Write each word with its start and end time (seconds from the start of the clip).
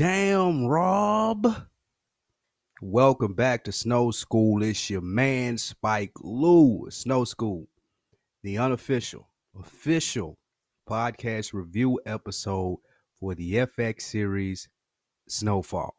Damn, 0.00 0.64
Rob. 0.64 1.46
Welcome 2.80 3.34
back 3.34 3.64
to 3.64 3.70
Snow 3.70 4.10
School. 4.12 4.62
It's 4.62 4.88
your 4.88 5.02
man, 5.02 5.58
Spike 5.58 6.12
Lou. 6.22 6.86
Snow 6.88 7.24
School, 7.24 7.68
the 8.42 8.56
unofficial, 8.56 9.28
official 9.54 10.38
podcast 10.88 11.52
review 11.52 12.00
episode 12.06 12.78
for 13.12 13.34
the 13.34 13.56
FX 13.56 14.00
series 14.00 14.70
Snowfall. 15.28 15.94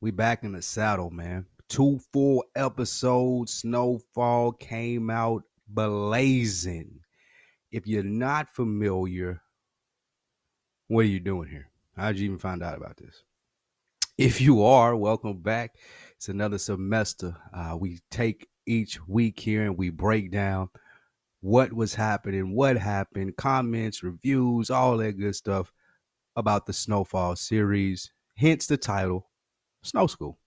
We 0.00 0.10
back 0.10 0.42
in 0.42 0.52
the 0.52 0.62
saddle, 0.62 1.10
man. 1.10 1.44
Two 1.68 2.00
full 2.10 2.42
episodes. 2.56 3.52
Snowfall 3.52 4.52
came 4.52 5.10
out 5.10 5.42
blazing. 5.68 7.00
If 7.70 7.86
you're 7.86 8.02
not 8.02 8.48
familiar, 8.48 9.42
what 10.86 11.00
are 11.00 11.08
you 11.08 11.20
doing 11.20 11.50
here? 11.50 11.68
How'd 11.98 12.16
you 12.16 12.26
even 12.26 12.38
find 12.38 12.62
out 12.62 12.76
about 12.76 12.96
this? 12.96 13.24
If 14.16 14.40
you 14.40 14.62
are, 14.62 14.94
welcome 14.94 15.38
back. 15.38 15.74
It's 16.14 16.28
another 16.28 16.58
semester. 16.58 17.36
Uh, 17.52 17.76
we 17.78 17.98
take 18.12 18.48
each 18.66 19.04
week 19.08 19.40
here 19.40 19.64
and 19.64 19.76
we 19.76 19.90
break 19.90 20.30
down 20.30 20.68
what 21.40 21.72
was 21.72 21.96
happening, 21.96 22.54
what 22.54 22.76
happened, 22.76 23.36
comments, 23.36 24.04
reviews, 24.04 24.70
all 24.70 24.96
that 24.98 25.18
good 25.18 25.34
stuff 25.34 25.72
about 26.36 26.66
the 26.66 26.72
Snowfall 26.72 27.34
series. 27.34 28.12
Hence 28.36 28.68
the 28.68 28.76
title, 28.76 29.28
Snow 29.82 30.06
School. 30.06 30.38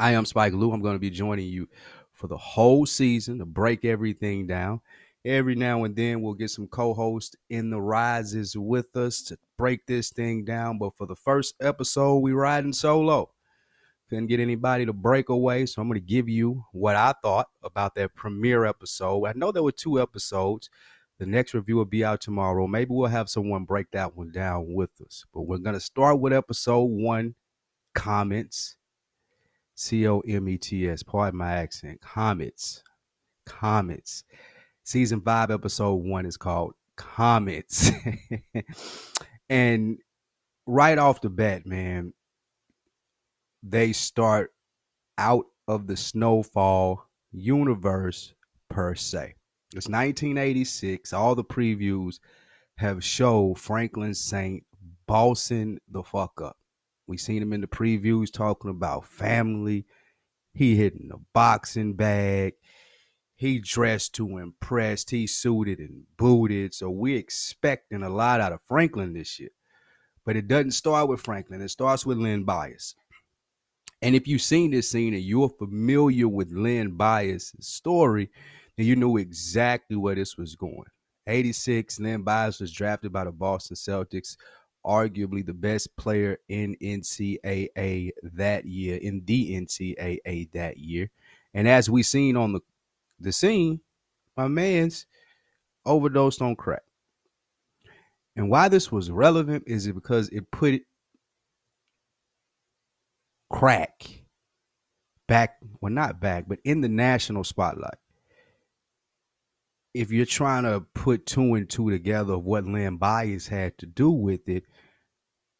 I 0.00 0.12
am 0.12 0.24
Spike 0.24 0.54
Lou. 0.54 0.72
I'm 0.72 0.82
going 0.82 0.96
to 0.96 1.00
be 1.00 1.10
joining 1.10 1.46
you 1.46 1.68
for 2.10 2.26
the 2.26 2.36
whole 2.36 2.84
season 2.84 3.38
to 3.38 3.44
break 3.46 3.84
everything 3.84 4.48
down. 4.48 4.80
Every 5.24 5.54
now 5.54 5.84
and 5.84 5.94
then 5.94 6.20
we'll 6.20 6.34
get 6.34 6.50
some 6.50 6.66
co-hosts 6.66 7.36
in 7.48 7.70
the 7.70 7.80
rises 7.80 8.56
with 8.56 8.96
us 8.96 9.22
to 9.22 9.38
break 9.56 9.86
this 9.86 10.10
thing 10.10 10.44
down. 10.44 10.78
But 10.78 10.96
for 10.96 11.06
the 11.06 11.14
first 11.14 11.54
episode, 11.60 12.18
we 12.18 12.32
riding 12.32 12.72
solo. 12.72 13.30
Couldn't 14.08 14.26
get 14.26 14.40
anybody 14.40 14.84
to 14.84 14.92
break 14.92 15.28
away, 15.28 15.64
so 15.64 15.80
I'm 15.80 15.88
going 15.88 16.00
to 16.00 16.06
give 16.06 16.28
you 16.28 16.64
what 16.72 16.96
I 16.96 17.14
thought 17.22 17.46
about 17.62 17.94
that 17.94 18.14
premiere 18.14 18.64
episode. 18.64 19.24
I 19.24 19.32
know 19.34 19.52
there 19.52 19.62
were 19.62 19.72
two 19.72 20.02
episodes. 20.02 20.68
The 21.18 21.26
next 21.26 21.54
review 21.54 21.76
will 21.76 21.84
be 21.84 22.04
out 22.04 22.20
tomorrow. 22.20 22.66
Maybe 22.66 22.92
we'll 22.92 23.06
have 23.06 23.30
someone 23.30 23.64
break 23.64 23.92
that 23.92 24.16
one 24.16 24.32
down 24.32 24.74
with 24.74 24.90
us. 25.00 25.24
But 25.32 25.42
we're 25.42 25.58
going 25.58 25.74
to 25.74 25.80
start 25.80 26.18
with 26.18 26.32
episode 26.32 26.90
one 26.90 27.36
comments. 27.94 28.76
C 29.74 30.06
O 30.06 30.20
M 30.20 30.48
E 30.48 30.58
T 30.58 30.88
S. 30.88 31.02
Pardon 31.02 31.38
my 31.38 31.52
accent. 31.52 32.00
Comments. 32.00 32.82
Comments. 33.46 34.24
Season 34.84 35.20
five, 35.20 35.50
episode 35.50 35.94
one 35.94 36.26
is 36.26 36.36
called 36.36 36.74
Comments. 36.96 37.90
and 39.48 39.98
right 40.66 40.98
off 40.98 41.20
the 41.20 41.30
bat, 41.30 41.66
man, 41.66 42.12
they 43.62 43.92
start 43.92 44.52
out 45.18 45.46
of 45.68 45.86
the 45.86 45.96
snowfall 45.96 47.06
universe 47.30 48.34
per 48.68 48.94
se. 48.94 49.34
It's 49.74 49.88
1986. 49.88 51.12
All 51.12 51.34
the 51.34 51.44
previews 51.44 52.18
have 52.76 53.04
showed 53.04 53.58
Franklin 53.58 54.14
Saint 54.14 54.64
bossing 55.06 55.78
the 55.88 56.02
fuck 56.02 56.40
up. 56.42 56.56
We 57.06 57.16
seen 57.16 57.42
him 57.42 57.52
in 57.52 57.60
the 57.60 57.66
previews 57.66 58.32
talking 58.32 58.70
about 58.70 59.06
family. 59.06 59.86
He 60.54 60.76
hitting 60.76 61.08
the 61.08 61.18
boxing 61.32 61.94
bag. 61.94 62.54
He 63.42 63.58
dressed 63.58 64.14
to 64.14 64.38
impress. 64.38 65.04
He 65.10 65.26
suited 65.26 65.80
and 65.80 66.04
booted. 66.16 66.74
So 66.74 66.90
we 66.90 67.16
expecting 67.16 68.04
a 68.04 68.08
lot 68.08 68.40
out 68.40 68.52
of 68.52 68.60
Franklin 68.68 69.14
this 69.14 69.40
year. 69.40 69.50
But 70.24 70.36
it 70.36 70.46
doesn't 70.46 70.70
start 70.70 71.08
with 71.08 71.22
Franklin. 71.22 71.60
It 71.60 71.70
starts 71.70 72.06
with 72.06 72.18
Len 72.18 72.44
Bias. 72.44 72.94
And 74.00 74.14
if 74.14 74.28
you've 74.28 74.42
seen 74.42 74.70
this 74.70 74.88
scene 74.88 75.12
and 75.12 75.24
you're 75.24 75.48
familiar 75.48 76.28
with 76.28 76.52
Len 76.52 76.92
Bias' 76.92 77.52
story, 77.58 78.30
then 78.76 78.86
you 78.86 78.94
knew 78.94 79.16
exactly 79.16 79.96
where 79.96 80.14
this 80.14 80.36
was 80.36 80.54
going. 80.54 80.86
86, 81.26 81.98
Len 81.98 82.22
Bias 82.22 82.60
was 82.60 82.70
drafted 82.70 83.12
by 83.12 83.24
the 83.24 83.32
Boston 83.32 83.74
Celtics 83.74 84.36
arguably 84.86 85.44
the 85.44 85.52
best 85.52 85.96
player 85.96 86.38
in 86.48 86.76
NCAA 86.80 88.10
that 88.22 88.64
year, 88.66 88.98
in 88.98 89.24
the 89.24 89.60
NCAA 89.60 90.52
that 90.52 90.78
year. 90.78 91.10
And 91.54 91.68
as 91.68 91.90
we 91.90 92.02
seen 92.02 92.36
on 92.36 92.52
the 92.52 92.60
the 93.22 93.32
scene, 93.32 93.80
my 94.36 94.48
man's 94.48 95.06
overdosed 95.84 96.42
on 96.42 96.56
crack. 96.56 96.82
And 98.36 98.48
why 98.48 98.68
this 98.68 98.90
was 98.90 99.10
relevant 99.10 99.64
is 99.66 99.86
it 99.86 99.94
because 99.94 100.28
it 100.30 100.50
put 100.50 100.82
crack 103.50 104.22
back, 105.28 105.58
well, 105.80 105.92
not 105.92 106.20
back, 106.20 106.44
but 106.48 106.58
in 106.64 106.80
the 106.80 106.88
national 106.88 107.44
spotlight. 107.44 107.98
If 109.94 110.10
you're 110.10 110.24
trying 110.24 110.64
to 110.64 110.80
put 110.94 111.26
two 111.26 111.54
and 111.54 111.68
two 111.68 111.90
together 111.90 112.34
of 112.34 112.44
what 112.44 112.66
Len 112.66 112.96
Bias 112.96 113.46
had 113.46 113.76
to 113.78 113.86
do 113.86 114.10
with 114.10 114.48
it, 114.48 114.64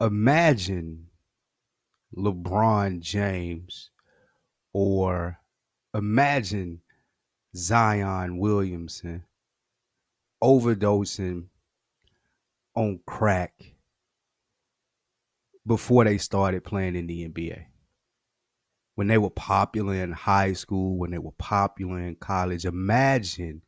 imagine 0.01 1.07
LeBron 2.15 2.99
James 2.99 3.91
or 4.73 5.39
imagine 5.93 6.81
Zion 7.55 8.37
Williamson 8.37 9.23
overdosing 10.43 11.45
on 12.75 12.99
crack 13.05 13.53
before 15.65 16.03
they 16.03 16.17
started 16.17 16.63
playing 16.63 16.95
in 16.95 17.07
the 17.07 17.27
NBA. 17.29 17.65
When 18.95 19.07
they 19.07 19.17
were 19.17 19.29
popular 19.29 19.95
in 19.95 20.11
high 20.11 20.53
school, 20.53 20.97
when 20.97 21.11
they 21.11 21.17
were 21.17 21.31
popular 21.37 21.99
in 21.99 22.15
college, 22.15 22.65
imagine 22.65 23.61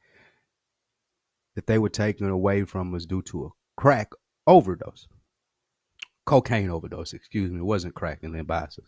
that 1.55 1.67
they 1.67 1.77
were 1.77 1.89
taken 1.89 2.29
away 2.29 2.63
from 2.65 2.93
us 2.93 3.05
due 3.05 3.21
to 3.23 3.45
a 3.45 3.49
crack 3.77 4.11
overdose 4.45 5.07
cocaine 6.25 6.69
overdose, 6.69 7.13
excuse 7.13 7.51
me. 7.51 7.59
It 7.59 7.65
wasn't 7.65 7.95
crack 7.95 8.19
and 8.23 8.33
Len 8.33 8.45
Bias. 8.45 8.79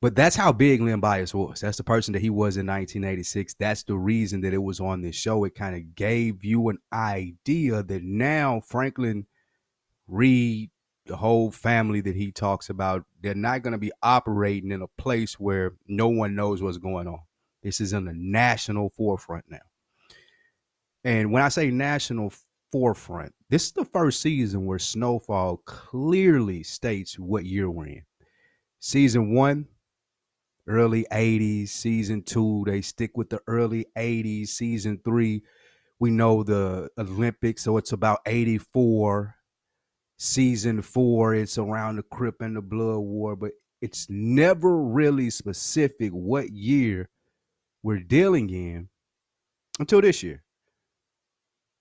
But 0.00 0.16
that's 0.16 0.36
how 0.36 0.52
big 0.52 0.80
Len 0.80 1.00
Bias 1.00 1.34
was. 1.34 1.60
That's 1.60 1.76
the 1.76 1.84
person 1.84 2.12
that 2.12 2.22
he 2.22 2.30
was 2.30 2.56
in 2.56 2.66
1986. 2.66 3.54
That's 3.54 3.82
the 3.82 3.96
reason 3.96 4.40
that 4.40 4.54
it 4.54 4.62
was 4.62 4.80
on 4.80 5.02
this 5.02 5.14
show. 5.14 5.44
It 5.44 5.54
kind 5.54 5.76
of 5.76 5.94
gave 5.94 6.42
you 6.42 6.70
an 6.70 6.78
idea 6.92 7.82
that 7.82 8.02
now 8.02 8.60
Franklin 8.60 9.26
Reed, 10.08 10.70
the 11.04 11.16
whole 11.16 11.50
family 11.50 12.00
that 12.00 12.16
he 12.16 12.32
talks 12.32 12.70
about, 12.70 13.04
they're 13.20 13.34
not 13.34 13.62
going 13.62 13.72
to 13.72 13.78
be 13.78 13.92
operating 14.02 14.72
in 14.72 14.80
a 14.80 14.88
place 14.88 15.38
where 15.38 15.72
no 15.86 16.08
one 16.08 16.34
knows 16.34 16.62
what's 16.62 16.78
going 16.78 17.06
on. 17.06 17.20
This 17.62 17.80
is 17.80 17.92
in 17.92 18.06
the 18.06 18.14
national 18.14 18.88
forefront 18.90 19.44
now. 19.50 19.58
And 21.04 21.30
when 21.30 21.42
I 21.42 21.50
say 21.50 21.70
national 21.70 22.32
forefront. 22.70 23.34
This 23.48 23.66
is 23.66 23.72
the 23.72 23.84
first 23.84 24.20
season 24.20 24.66
where 24.66 24.78
Snowfall 24.78 25.58
clearly 25.58 26.62
states 26.62 27.18
what 27.18 27.44
year 27.44 27.70
we're 27.70 27.86
in. 27.86 28.02
Season 28.78 29.34
one, 29.34 29.66
early 30.66 31.06
80s. 31.12 31.68
Season 31.68 32.22
two, 32.22 32.64
they 32.66 32.80
stick 32.80 33.16
with 33.16 33.30
the 33.30 33.40
early 33.46 33.86
80s. 33.96 34.48
Season 34.48 35.00
three, 35.04 35.42
we 35.98 36.10
know 36.10 36.42
the 36.42 36.88
Olympics, 36.98 37.62
so 37.62 37.76
it's 37.76 37.92
about 37.92 38.20
84. 38.26 39.34
Season 40.18 40.82
four, 40.82 41.34
it's 41.34 41.58
around 41.58 41.96
the 41.96 42.02
Crip 42.02 42.40
and 42.42 42.56
the 42.56 42.62
Blood 42.62 42.98
War, 42.98 43.36
but 43.36 43.52
it's 43.80 44.06
never 44.10 44.76
really 44.76 45.30
specific 45.30 46.10
what 46.10 46.50
year 46.50 47.08
we're 47.82 48.00
dealing 48.00 48.50
in 48.50 48.88
until 49.78 50.00
this 50.02 50.22
year. 50.22 50.42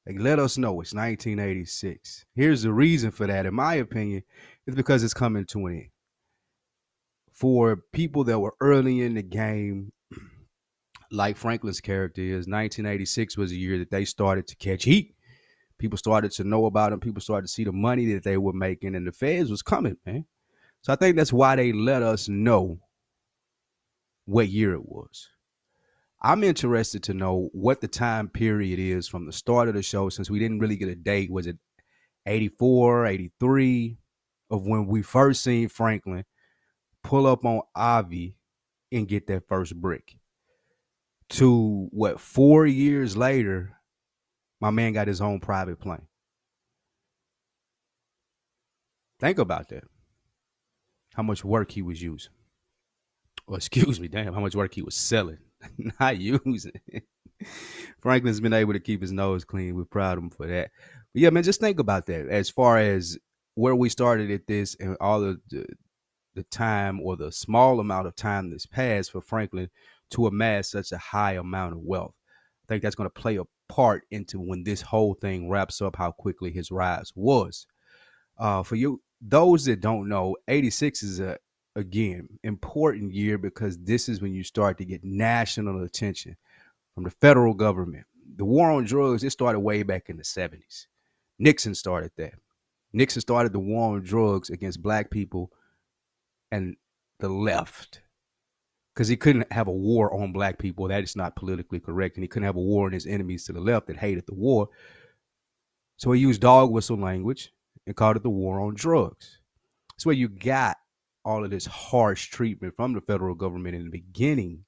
Like, 0.06 0.20
let 0.20 0.40
us 0.40 0.58
know 0.58 0.82
it's 0.82 0.94
1986. 0.94 2.26
Here's 2.34 2.64
the 2.64 2.74
reason 2.74 3.12
for 3.12 3.28
that, 3.28 3.46
in 3.46 3.54
my 3.54 3.76
opinion, 3.76 4.24
is 4.66 4.76
because 4.76 5.04
it's 5.04 5.14
coming 5.14 5.46
to 5.48 5.68
an 5.68 5.76
end. 5.76 5.90
For 7.40 7.78
people 7.94 8.26
that 8.26 8.40
were 8.40 8.56
early 8.60 9.00
in 9.02 9.14
the 9.14 9.24
game, 9.24 9.94
like 11.12 11.38
Franklin's 11.38 11.80
character 11.80 12.22
is, 12.22 12.48
1986 12.48 13.38
was 13.38 13.52
a 13.52 13.56
year 13.56 13.78
that 13.78 13.92
they 13.92 14.04
started 14.04 14.46
to 14.48 14.58
catch 14.58 14.84
heat. 14.84 15.16
People 15.78 15.98
started 15.98 16.32
to 16.34 16.44
know 16.44 16.66
about 16.66 16.92
them. 16.92 17.00
People 17.00 17.22
started 17.22 17.48
to 17.48 17.54
see 17.54 17.64
the 17.64 17.72
money 17.72 18.12
that 18.12 18.26
they 18.26 18.36
were 18.36 18.52
making, 18.52 18.94
and 18.94 19.08
the 19.08 19.14
feds 19.14 19.50
was 19.50 19.62
coming, 19.62 19.96
man. 20.06 20.26
So 20.82 20.92
I 20.92 20.98
think 20.98 21.16
that's 21.16 21.32
why 21.32 21.56
they 21.56 21.72
let 21.72 22.04
us 22.04 22.28
know 22.28 22.82
what 24.26 24.50
year 24.50 24.74
it 24.74 24.86
was. 24.86 25.30
I'm 26.22 26.44
interested 26.44 27.04
to 27.04 27.14
know 27.14 27.48
what 27.54 27.80
the 27.80 27.88
time 27.88 28.28
period 28.28 28.80
is 28.80 29.08
from 29.08 29.26
the 29.26 29.32
start 29.32 29.70
of 29.70 29.76
the 29.76 29.82
show 29.82 30.10
since 30.10 30.30
we 30.30 30.40
didn't 30.40 30.60
really 30.60 30.76
get 30.76 30.90
a 30.90 30.96
date. 30.96 31.32
Was 31.32 31.48
it 31.48 31.58
84, 32.26 33.06
83 33.06 33.98
of 34.50 34.68
when 34.68 34.88
we 34.88 35.02
first 35.02 35.42
seen 35.42 35.70
Franklin 35.70 36.26
pull 37.10 37.28
up 37.28 37.46
on 37.46 37.62
Avi 37.76 38.38
and 38.92 39.08
get 39.08 39.28
that 39.28 39.48
first 39.50 39.76
brick? 39.76 40.18
To 41.32 41.90
what, 41.92 42.20
four 42.22 42.68
years 42.68 43.18
later, 43.18 43.78
my 44.62 44.72
man 44.72 44.94
got 44.94 45.08
his 45.08 45.22
own 45.22 45.40
private 45.42 45.80
plane. 45.80 46.08
Think 49.20 49.40
about 49.40 49.70
that. 49.70 49.84
how 51.16 51.24
much 51.24 51.46
work 51.46 51.72
he 51.72 51.82
was 51.84 52.02
using. 52.02 52.34
Or 53.48 53.58
excuse 53.58 54.00
me, 54.00 54.08
damn, 54.10 54.34
how 54.34 54.42
much 54.42 54.56
work 54.56 54.74
he 54.76 54.82
was 54.84 54.96
selling, 54.96 55.40
not 56.00 56.18
using. 56.20 56.74
Franklin's 58.02 58.42
been 58.42 58.54
able 58.54 58.74
to 58.74 58.80
keep 58.82 59.02
his 59.02 59.12
nose 59.14 59.46
clean. 59.46 59.76
We're 59.76 59.86
proud 59.86 60.18
of 60.18 60.26
him 60.26 60.30
for 60.32 60.48
that. 60.48 60.72
But 61.14 61.22
yeah, 61.22 61.32
man, 61.32 61.44
just 61.44 61.62
think 61.62 61.80
about 61.80 62.08
that. 62.08 62.30
As 62.30 62.50
far 62.50 62.80
as 62.80 63.18
where 63.56 63.76
we 63.76 63.90
started 63.90 64.32
at 64.32 64.48
this 64.48 64.76
and 64.80 64.98
all 65.02 65.24
of 65.24 65.40
the 65.52 65.66
the 66.36 66.44
time 66.44 67.00
or 67.02 67.16
the 67.16 67.32
small 67.32 67.80
amount 67.80 68.08
of 68.08 68.16
time 68.16 68.50
that's 68.50 68.66
passed 68.66 69.12
for 69.12 69.22
Franklin 69.22 69.70
to 70.12 70.28
amass 70.28 70.72
such 70.72 70.92
a 70.92 70.98
high 70.98 71.34
amount 71.34 71.74
of 71.74 71.80
wealth. 71.80 72.14
I 72.64 72.68
think 72.68 72.84
that's 72.84 72.96
going 72.96 73.10
to 73.10 73.22
play 73.22 73.38
a 73.38 73.44
part 73.68 74.06
into 74.12 74.40
when 74.40 74.64
this 74.64 74.82
whole 74.82 75.14
thing 75.14 75.50
wraps 75.50 75.82
up, 75.82 75.96
how 75.96 76.12
quickly 76.12 76.52
his 76.52 76.72
rise 76.72 77.12
was. 77.16 77.68
Uh, 78.38 78.64
for 78.64 78.76
you, 78.76 79.02
those 79.22 79.66
that 79.66 79.82
don't 79.82 80.08
know, 80.08 80.36
86 80.48 81.04
is 81.04 81.20
a 81.20 81.38
again 81.76 82.28
important 82.44 83.14
year 83.14 83.38
because 83.38 83.78
this 83.78 84.10
is 84.10 84.22
when 84.22 84.34
you 84.34 84.44
start 84.44 84.78
to 84.78 84.86
get 84.86 85.04
national 85.04 85.84
attention 85.84 86.36
from 86.96 87.04
the 87.04 87.12
federal 87.12 87.54
government. 87.54 88.06
The 88.36 88.46
war 88.46 88.72
on 88.72 88.86
drugs, 88.86 89.24
it 89.24 89.32
started 89.32 89.60
way 89.60 89.84
back 89.84 90.10
in 90.10 90.18
the 90.18 90.24
70s. 90.24 90.88
Nixon 91.38 91.76
started 91.76 92.12
that. 92.18 92.34
Nixon 92.94 93.22
started 93.22 93.54
the 93.54 93.60
war 93.60 93.96
on 93.96 94.02
drugs 94.02 94.50
against 94.50 94.82
black 94.82 95.10
people 95.12 95.52
and 96.52 96.76
the 97.20 97.30
left 97.30 98.02
because 98.94 99.08
he 99.08 99.16
couldn't 99.16 99.52
have 99.52 99.68
a 99.68 99.72
war 99.72 100.14
on 100.14 100.34
black 100.34 100.58
people. 100.58 100.88
That 100.88 101.04
is 101.04 101.16
not 101.16 101.36
politically 101.36 101.80
correct. 101.80 102.18
And 102.18 102.24
he 102.24 102.28
couldn't 102.28 102.46
have 102.46 102.58
a 102.58 102.62
war 102.62 102.86
on 102.86 102.92
his 102.92 103.06
enemies 103.06 103.46
to 103.46 103.54
the 103.54 103.62
left 103.62 103.88
that 103.88 103.98
hated 103.98 104.26
the 104.28 104.36
war. 104.36 104.68
So 105.98 106.12
he 106.12 106.20
used 106.20 106.42
dog 106.42 106.72
whistle 106.72 106.98
language 106.98 107.54
and 107.88 107.96
called 107.96 108.18
it 108.18 108.24
the 108.24 108.30
war 108.30 108.60
on 108.60 108.74
drugs. 108.74 109.40
That's 109.94 110.06
where 110.06 110.16
you 110.16 110.28
got 110.28 110.78
all 111.24 111.44
of 111.46 111.52
this 111.52 111.66
harsh 111.66 112.28
treatment 112.30 112.76
from 112.76 112.94
the 112.94 113.02
federal 113.02 113.36
government 113.36 113.76
in 113.76 113.86
the 113.86 113.90
beginning. 113.90 114.66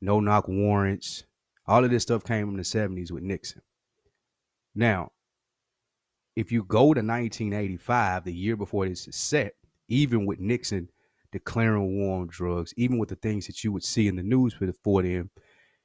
No 0.00 0.20
knock 0.20 0.48
warrants. 0.48 1.24
All 1.66 1.84
of 1.84 1.90
this 1.90 2.02
stuff 2.02 2.24
came 2.24 2.48
in 2.48 2.56
the 2.56 2.62
70s 2.62 3.10
with 3.10 3.22
Nixon. 3.22 3.62
Now, 4.74 5.12
if 6.36 6.52
you 6.52 6.64
go 6.64 6.94
to 6.94 7.00
1985, 7.00 8.24
the 8.24 8.32
year 8.32 8.56
before 8.56 8.88
this 8.88 9.08
is 9.08 9.16
set, 9.16 9.54
even 9.88 10.26
with 10.26 10.40
Nixon 10.40 10.90
declaring 11.32 11.98
war 11.98 12.20
on 12.20 12.28
drugs, 12.28 12.72
even 12.76 12.98
with 12.98 13.08
the 13.08 13.16
things 13.16 13.46
that 13.46 13.62
you 13.62 13.72
would 13.72 13.84
see 13.84 14.08
in 14.08 14.16
the 14.16 14.22
news 14.22 14.54
for 14.54 14.66
them, 14.66 15.30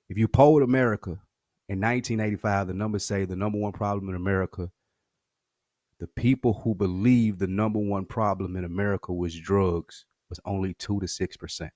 if 0.09 0.17
you 0.17 0.27
polled 0.27 0.61
America 0.61 1.11
in 1.69 1.79
1985, 1.79 2.67
the 2.67 2.73
numbers 2.73 3.05
say 3.05 3.25
the 3.25 3.35
number 3.35 3.57
one 3.57 3.71
problem 3.71 4.09
in 4.09 4.15
America, 4.15 4.69
the 5.99 6.07
people 6.07 6.53
who 6.63 6.75
believe 6.75 7.37
the 7.37 7.47
number 7.47 7.79
one 7.79 8.05
problem 8.05 8.55
in 8.55 8.65
America 8.65 9.13
was 9.13 9.39
drugs 9.39 10.05
was 10.29 10.39
only 10.45 10.73
two 10.73 10.99
to 10.99 11.07
six 11.07 11.37
percent. 11.37 11.71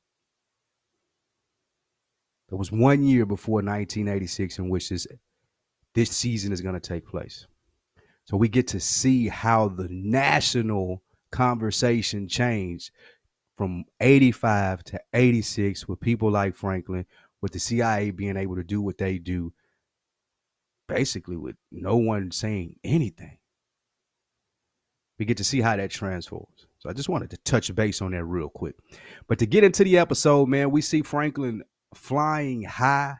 There 2.50 2.57
was 2.57 2.71
one 2.71 3.04
year 3.04 3.25
before 3.25 3.56
1986 3.56 4.60
in 4.60 4.69
which 4.69 4.89
this 4.89 5.07
this 5.94 6.12
season 6.12 6.51
is 6.51 6.62
going 6.62 6.75
to 6.75 6.81
take 6.81 7.07
place. 7.07 7.48
So 8.25 8.36
we 8.36 8.50
get 8.50 8.68
to 8.69 8.80
see 8.80 9.28
how 9.28 9.69
the 9.69 9.88
national 9.89 11.04
conversation 11.35 12.29
changed 12.29 12.91
from 13.57 13.83
85 13.99 14.83
to 14.85 15.01
86 15.13 15.85
with 15.85 15.99
people 15.99 16.31
like 16.31 16.55
Franklin, 16.55 17.05
with 17.41 17.51
the 17.51 17.59
CIA 17.59 18.11
being 18.11 18.37
able 18.37 18.55
to 18.55 18.63
do 18.63 18.81
what 18.81 18.97
they 18.97 19.17
do, 19.17 19.51
basically 20.87 21.35
with 21.35 21.57
no 21.71 21.97
one 21.97 22.31
saying 22.31 22.77
anything. 22.85 23.37
We 25.19 25.25
get 25.25 25.37
to 25.37 25.43
see 25.43 25.59
how 25.59 25.75
that 25.75 25.91
transforms. 25.91 26.67
So 26.79 26.89
I 26.89 26.93
just 26.93 27.09
wanted 27.09 27.29
to 27.31 27.37
touch 27.39 27.73
base 27.75 28.01
on 28.01 28.11
that 28.11 28.23
real 28.23 28.49
quick. 28.49 28.75
But 29.27 29.37
to 29.39 29.45
get 29.45 29.65
into 29.65 29.83
the 29.83 29.97
episode, 29.97 30.47
man, 30.47 30.71
we 30.71 30.81
see 30.81 31.01
Franklin 31.01 31.63
flying 31.93 32.63
high, 32.63 33.15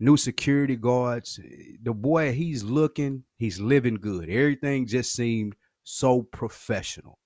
new 0.00 0.18
security 0.18 0.76
guards. 0.76 1.40
The 1.82 1.94
boy, 1.94 2.32
he's 2.32 2.62
looking, 2.62 3.24
he's 3.38 3.58
living 3.58 3.94
good. 3.94 4.28
Everything 4.28 4.86
just 4.86 5.14
seemed 5.14 5.54
so 5.84 6.22
professional. 6.22 7.18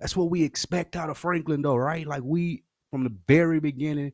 That's 0.00 0.16
what 0.16 0.30
we 0.30 0.42
expect 0.42 0.96
out 0.96 1.10
of 1.10 1.18
Franklin, 1.18 1.62
though, 1.62 1.76
right? 1.76 2.06
Like 2.06 2.22
we 2.24 2.64
from 2.90 3.04
the 3.04 3.14
very 3.28 3.60
beginning, 3.60 4.12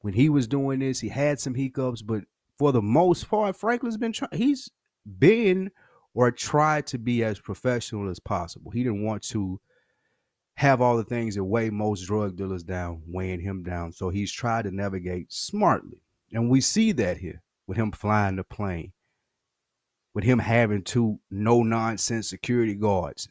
when 0.00 0.14
he 0.14 0.28
was 0.28 0.46
doing 0.46 0.80
this, 0.80 1.00
he 1.00 1.08
had 1.08 1.40
some 1.40 1.54
hiccups, 1.54 2.02
but 2.02 2.24
for 2.58 2.72
the 2.72 2.82
most 2.82 3.28
part, 3.28 3.56
Franklin's 3.56 3.96
been 3.96 4.12
trying. 4.12 4.30
He's 4.32 4.70
been 5.18 5.70
or 6.14 6.30
tried 6.30 6.86
to 6.88 6.98
be 6.98 7.22
as 7.22 7.38
professional 7.38 8.10
as 8.10 8.18
possible. 8.18 8.70
He 8.70 8.82
didn't 8.82 9.04
want 9.04 9.22
to 9.28 9.60
have 10.56 10.80
all 10.80 10.96
the 10.96 11.04
things 11.04 11.36
that 11.36 11.44
weigh 11.44 11.70
most 11.70 12.02
drug 12.06 12.36
dealers 12.36 12.64
down, 12.64 13.02
weighing 13.06 13.40
him 13.40 13.62
down. 13.62 13.92
So 13.92 14.08
he's 14.08 14.32
tried 14.32 14.64
to 14.64 14.72
navigate 14.72 15.32
smartly. 15.32 16.02
And 16.32 16.50
we 16.50 16.60
see 16.60 16.90
that 16.92 17.18
here 17.18 17.42
with 17.68 17.76
him 17.76 17.92
flying 17.92 18.36
the 18.36 18.44
plane, 18.44 18.92
with 20.14 20.24
him 20.24 20.40
having 20.40 20.82
two 20.82 21.20
no 21.30 21.62
nonsense 21.62 22.28
security 22.28 22.74
guards, 22.74 23.28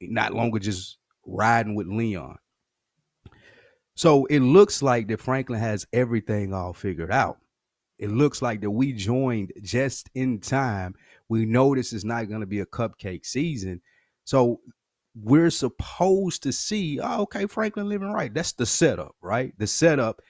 not 0.00 0.34
longer 0.34 0.58
just 0.58 0.98
riding 1.26 1.74
with 1.74 1.86
Leon. 1.86 2.38
So 3.94 4.26
it 4.26 4.40
looks 4.40 4.80
like 4.82 5.08
that 5.08 5.20
Franklin 5.20 5.58
has 5.60 5.86
everything 5.92 6.54
all 6.54 6.72
figured 6.72 7.10
out. 7.10 7.38
It 7.98 8.10
looks 8.10 8.40
like 8.40 8.60
that 8.60 8.70
we 8.70 8.92
joined 8.92 9.52
just 9.60 10.08
in 10.14 10.38
time. 10.38 10.94
We 11.28 11.44
know 11.44 11.74
this 11.74 11.92
is 11.92 12.04
not 12.04 12.28
going 12.28 12.40
to 12.40 12.46
be 12.46 12.60
a 12.60 12.66
cupcake 12.66 13.26
season. 13.26 13.80
So 14.24 14.60
we're 15.20 15.50
supposed 15.50 16.44
to 16.44 16.52
see, 16.52 17.00
oh, 17.00 17.22
okay, 17.22 17.46
Franklin 17.46 17.88
living 17.88 18.12
right. 18.12 18.32
That's 18.32 18.52
the 18.52 18.66
setup, 18.66 19.16
right? 19.20 19.52
The 19.58 19.66
setup 19.66 20.20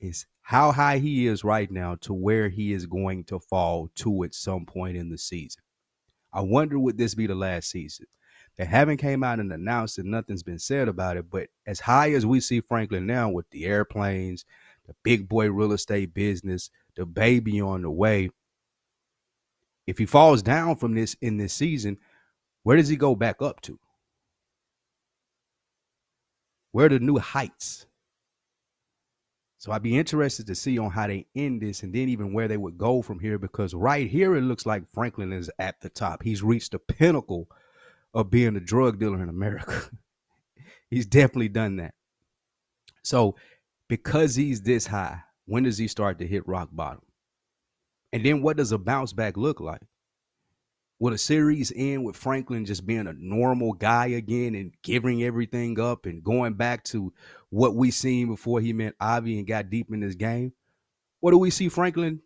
is 0.00 0.26
how 0.40 0.72
high 0.72 0.96
he 0.96 1.26
is 1.26 1.44
right 1.44 1.70
now 1.70 1.96
to 1.96 2.14
where 2.14 2.48
he 2.48 2.72
is 2.72 2.86
going 2.86 3.24
to 3.24 3.38
fall 3.38 3.90
to 3.96 4.24
at 4.24 4.34
some 4.34 4.64
point 4.64 4.96
in 4.96 5.10
the 5.10 5.18
season. 5.18 5.62
I 6.32 6.40
wonder 6.40 6.78
would 6.78 6.96
this 6.96 7.14
be 7.14 7.26
the 7.26 7.34
last 7.34 7.70
season? 7.70 8.06
They 8.58 8.64
haven't 8.64 8.96
came 8.96 9.22
out 9.22 9.38
and 9.38 9.52
announced 9.52 9.98
and 9.98 10.10
nothing's 10.10 10.42
been 10.42 10.58
said 10.58 10.88
about 10.88 11.16
it. 11.16 11.30
But 11.30 11.48
as 11.64 11.78
high 11.78 12.10
as 12.12 12.26
we 12.26 12.40
see 12.40 12.60
Franklin 12.60 13.06
now 13.06 13.30
with 13.30 13.48
the 13.50 13.64
airplanes, 13.64 14.44
the 14.86 14.94
big 15.04 15.28
boy 15.28 15.48
real 15.48 15.72
estate 15.72 16.12
business, 16.12 16.70
the 16.96 17.06
baby 17.06 17.60
on 17.60 17.82
the 17.82 17.90
way, 17.90 18.30
if 19.86 19.96
he 19.96 20.06
falls 20.06 20.42
down 20.42 20.76
from 20.76 20.94
this 20.94 21.16
in 21.22 21.36
this 21.36 21.54
season, 21.54 21.98
where 22.64 22.76
does 22.76 22.88
he 22.88 22.96
go 22.96 23.14
back 23.14 23.40
up 23.40 23.60
to? 23.62 23.78
Where 26.72 26.86
are 26.86 26.90
the 26.90 26.98
new 26.98 27.18
heights? 27.18 27.86
So 29.56 29.72
I'd 29.72 29.82
be 29.82 29.96
interested 29.96 30.46
to 30.48 30.54
see 30.54 30.78
on 30.78 30.90
how 30.90 31.06
they 31.06 31.26
end 31.34 31.62
this 31.62 31.82
and 31.82 31.94
then 31.94 32.08
even 32.08 32.32
where 32.32 32.48
they 32.48 32.56
would 32.56 32.76
go 32.76 33.02
from 33.02 33.20
here 33.20 33.38
because 33.38 33.72
right 33.72 34.08
here 34.08 34.36
it 34.36 34.42
looks 34.42 34.66
like 34.66 34.88
Franklin 34.92 35.32
is 35.32 35.50
at 35.58 35.80
the 35.80 35.88
top. 35.88 36.22
He's 36.22 36.42
reached 36.42 36.72
the 36.72 36.78
pinnacle 36.78 37.48
of 38.14 38.30
being 38.30 38.56
a 38.56 38.60
drug 38.60 38.98
dealer 38.98 39.22
in 39.22 39.28
America. 39.28 39.90
he's 40.90 41.06
definitely 41.06 41.48
done 41.48 41.76
that. 41.76 41.94
So, 43.02 43.36
because 43.88 44.34
he's 44.34 44.62
this 44.62 44.86
high, 44.86 45.20
when 45.46 45.62
does 45.62 45.78
he 45.78 45.88
start 45.88 46.18
to 46.18 46.26
hit 46.26 46.46
rock 46.46 46.68
bottom? 46.72 47.02
And 48.12 48.24
then 48.24 48.42
what 48.42 48.56
does 48.56 48.72
a 48.72 48.78
bounce 48.78 49.12
back 49.12 49.36
look 49.36 49.60
like? 49.60 49.80
Will 51.00 51.12
a 51.12 51.18
series 51.18 51.72
end 51.76 52.04
with 52.04 52.16
Franklin 52.16 52.64
just 52.64 52.84
being 52.84 53.06
a 53.06 53.12
normal 53.12 53.72
guy 53.72 54.06
again 54.06 54.54
and 54.56 54.74
giving 54.82 55.22
everything 55.22 55.78
up 55.78 56.06
and 56.06 56.24
going 56.24 56.54
back 56.54 56.82
to 56.84 57.12
what 57.50 57.76
we 57.76 57.90
seen 57.92 58.26
before 58.26 58.60
he 58.60 58.72
met 58.72 58.94
Avi 59.00 59.38
and 59.38 59.46
got 59.46 59.70
deep 59.70 59.92
in 59.92 60.00
this 60.00 60.16
game? 60.16 60.52
Or 61.20 61.30
do 61.30 61.38
we 61.38 61.50
see 61.50 61.68
Franklin 61.68 62.20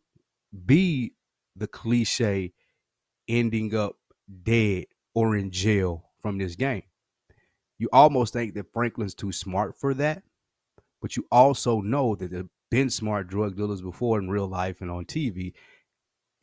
be 0.64 1.12
the 1.54 1.66
cliche 1.66 2.52
ending 3.28 3.74
up 3.74 3.96
dead 4.42 4.86
or 5.14 5.36
in 5.36 5.50
jail 5.50 6.10
from 6.20 6.38
this 6.38 6.56
game. 6.56 6.82
You 7.78 7.88
almost 7.92 8.32
think 8.32 8.54
that 8.54 8.72
Franklin's 8.72 9.14
too 9.14 9.32
smart 9.32 9.76
for 9.76 9.94
that, 9.94 10.22
but 11.00 11.16
you 11.16 11.26
also 11.32 11.80
know 11.80 12.14
that 12.14 12.30
there 12.30 12.40
have 12.40 12.48
been 12.70 12.90
smart 12.90 13.28
drug 13.28 13.56
dealers 13.56 13.82
before 13.82 14.18
in 14.18 14.30
real 14.30 14.46
life 14.46 14.80
and 14.80 14.90
on 14.90 15.04
TV, 15.04 15.52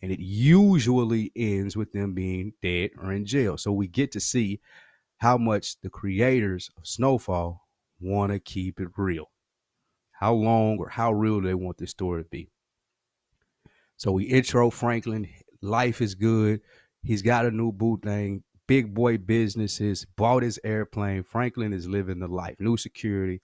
and 0.01 0.11
it 0.11 0.19
usually 0.19 1.31
ends 1.35 1.75
with 1.75 1.91
them 1.91 2.13
being 2.13 2.53
dead 2.61 2.91
or 3.01 3.11
in 3.11 3.25
jail. 3.25 3.57
So 3.57 3.71
we 3.71 3.87
get 3.87 4.11
to 4.11 4.19
see 4.19 4.59
how 5.17 5.37
much 5.37 5.79
the 5.81 5.89
creators 5.89 6.69
of 6.77 6.87
Snowfall 6.87 7.65
want 7.99 8.31
to 8.31 8.39
keep 8.39 8.79
it 8.79 8.89
real. 8.97 9.31
How 10.11 10.33
long 10.33 10.77
or 10.77 10.89
how 10.89 11.13
real 11.13 11.39
do 11.39 11.47
they 11.47 11.53
want 11.53 11.77
this 11.77 11.91
story 11.91 12.23
to 12.23 12.29
be? 12.29 12.49
So 13.97 14.11
we 14.11 14.25
intro 14.25 14.69
Franklin. 14.69 15.27
Life 15.61 16.01
is 16.01 16.15
good. 16.15 16.61
He's 17.01 17.21
got 17.21 17.45
a 17.45 17.51
new 17.51 17.71
boot 17.71 18.03
thing 18.03 18.43
big 18.69 18.93
boy 18.93 19.17
businesses, 19.17 20.05
bought 20.15 20.43
his 20.43 20.59
airplane. 20.63 21.23
Franklin 21.23 21.73
is 21.73 21.87
living 21.87 22.19
the 22.19 22.27
life, 22.27 22.55
new 22.59 22.77
security. 22.77 23.41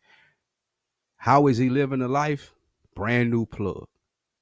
How 1.18 1.48
is 1.48 1.58
he 1.58 1.68
living 1.68 1.98
the 1.98 2.08
life? 2.08 2.54
Brand 2.96 3.32
new 3.32 3.48
plug. 3.48 3.88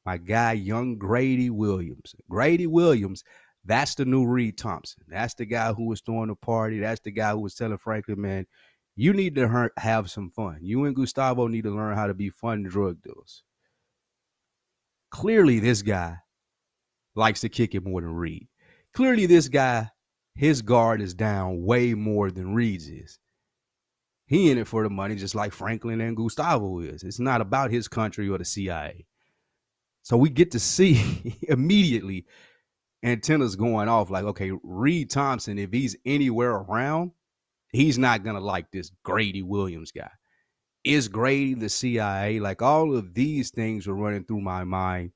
My 0.05 0.17
guy, 0.17 0.51
young 0.51 0.97
Grady 0.97 1.49
Williams. 1.49 2.13
Grady 2.29 2.67
Williams 2.67 3.23
That's 3.65 3.95
the 3.95 4.03
new 4.03 4.25
Reed 4.25 4.57
Thompson. 4.57 5.03
That's 5.07 5.33
the 5.35 5.45
guy 5.45 5.71
who 5.71 5.85
was 5.85 6.01
throwing 6.01 6.27
the 6.27 6.35
party. 6.35 6.79
That's 6.79 6.99
the 6.99 7.11
guy 7.11 7.31
who 7.31 7.39
was 7.39 7.55
telling 7.55 7.77
Franklin, 7.77 8.19
man, 8.19 8.45
you 8.97 9.13
need 9.13 9.35
to 9.35 9.69
have 9.77 10.11
some 10.11 10.31
fun. 10.31 10.57
You 10.61 10.83
and 10.83 10.95
Gustavo 10.95 11.47
need 11.47 11.63
to 11.63 11.71
learn 11.71 11.95
how 11.95 12.07
to 12.07 12.13
be 12.13 12.29
fun 12.29 12.63
drug 12.63 13.01
dealers. 13.01 13.43
Clearly, 15.11 15.59
this 15.59 15.81
guy 15.81 16.17
likes 17.15 17.39
to 17.41 17.49
kick 17.49 17.73
it 17.73 17.85
more 17.85 18.01
than 18.01 18.13
Reed. 18.13 18.49
Clearly, 18.93 19.25
this 19.25 19.47
guy, 19.47 19.89
his 20.35 20.61
guard 20.61 21.01
is 21.01 21.13
down 21.13 21.63
way 21.63 21.93
more 21.93 22.31
than 22.31 22.53
Reed's 22.53 22.87
is. 22.87 23.19
He 24.25 24.49
in 24.49 24.57
it 24.57 24.67
for 24.67 24.83
the 24.83 24.89
money, 24.89 25.15
just 25.15 25.35
like 25.35 25.53
Franklin 25.53 26.01
and 26.01 26.17
Gustavo 26.17 26.79
is. 26.79 27.03
It's 27.03 27.19
not 27.19 27.41
about 27.41 27.71
his 27.71 27.87
country 27.87 28.29
or 28.29 28.37
the 28.37 28.45
CIA. 28.45 29.05
So 30.01 30.17
we 30.17 30.29
get 30.29 30.51
to 30.51 30.59
see 30.59 31.37
immediately 31.47 32.25
antennas 33.03 33.55
going 33.55 33.89
off 33.89 34.09
like, 34.09 34.23
okay, 34.23 34.51
Reed 34.63 35.09
Thompson, 35.09 35.59
if 35.59 35.71
he's 35.71 35.95
anywhere 36.05 36.51
around, 36.51 37.11
he's 37.71 37.97
not 37.97 38.23
going 38.23 38.35
to 38.35 38.41
like 38.41 38.71
this 38.71 38.91
Grady 39.03 39.41
Williams 39.41 39.91
guy. 39.91 40.11
Is 40.83 41.07
Grady 41.07 41.53
the 41.53 41.69
CIA? 41.69 42.39
Like 42.39 42.61
all 42.61 42.95
of 42.95 43.13
these 43.13 43.51
things 43.51 43.87
were 43.87 43.95
running 43.95 44.23
through 44.25 44.41
my 44.41 44.63
mind. 44.63 45.11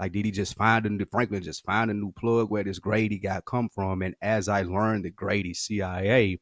Like, 0.00 0.12
did 0.12 0.24
he 0.24 0.30
just 0.30 0.56
find 0.56 0.86
a 0.86 0.88
new 0.88 1.04
Franklin 1.04 1.42
just 1.42 1.62
find 1.62 1.90
a 1.90 1.94
new 1.94 2.10
plug 2.12 2.48
where 2.48 2.64
this 2.64 2.78
Grady 2.78 3.18
guy 3.18 3.42
come 3.44 3.68
from? 3.68 4.00
And 4.00 4.14
as 4.22 4.48
I 4.48 4.62
learned 4.62 5.04
that 5.04 5.14
Grady 5.14 5.52
CIA, 5.52 6.40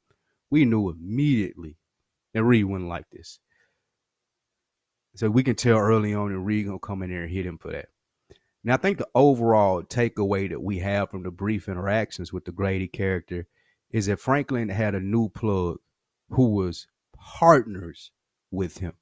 we 0.48 0.64
knew 0.64 0.90
immediately 0.90 1.76
that 2.32 2.44
Reed 2.44 2.66
wouldn't 2.66 2.88
like 2.88 3.10
this. 3.10 3.40
So 5.16 5.28
we 5.28 5.42
can 5.42 5.56
tell 5.56 5.76
early 5.76 6.14
on 6.14 6.30
that 6.30 6.38
Reed 6.38 6.66
gonna 6.66 6.78
come 6.78 7.02
in 7.02 7.10
there 7.10 7.24
and 7.24 7.32
hit 7.32 7.46
him 7.46 7.58
for 7.58 7.72
that. 7.72 7.88
Now, 8.62 8.74
I 8.74 8.76
think 8.76 8.98
the 8.98 9.08
overall 9.12 9.82
takeaway 9.82 10.48
that 10.50 10.62
we 10.62 10.78
have 10.78 11.10
from 11.10 11.24
the 11.24 11.32
brief 11.32 11.68
interactions 11.68 12.32
with 12.32 12.44
the 12.44 12.52
Grady 12.52 12.86
character 12.86 13.48
is 13.90 14.06
that 14.06 14.20
Franklin 14.20 14.68
had 14.68 14.94
a 14.94 15.00
new 15.00 15.30
plug 15.30 15.78
who 16.28 16.50
was 16.50 16.86
partners 17.12 18.12
with 18.52 18.78
him. 18.78 18.92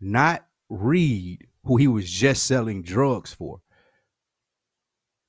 Not 0.00 0.46
Reed, 0.68 1.48
who 1.66 1.76
he 1.76 1.88
was 1.88 2.10
just 2.10 2.46
selling 2.46 2.82
drugs 2.82 3.34
for. 3.34 3.60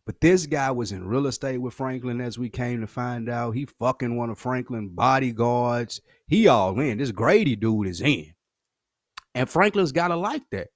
But 0.05 0.21
this 0.21 0.45
guy 0.45 0.71
was 0.71 0.93
in 0.93 1.05
real 1.05 1.27
estate 1.27 1.57
with 1.57 1.73
Franklin, 1.73 2.21
as 2.21 2.39
we 2.39 2.49
came 2.49 2.79
to 2.79 2.87
find 2.87 3.27
out. 3.27 3.51
He 3.51 3.65
fucking 3.65 4.15
one 4.15 4.29
of 4.29 4.39
Franklin 4.39 4.89
bodyguards. 4.93 5.99
He 6.27 6.47
all 6.47 6.79
in. 6.79 6.99
This 6.99 7.11
Grady 7.11 7.57
dude 7.57 7.87
is 7.87 7.99
in. 7.99 8.33
And 9.35 9.49
Franklin's 9.49 9.91
got 9.91 10.07
to 10.07 10.15
like 10.15 10.43
that. 10.51 10.69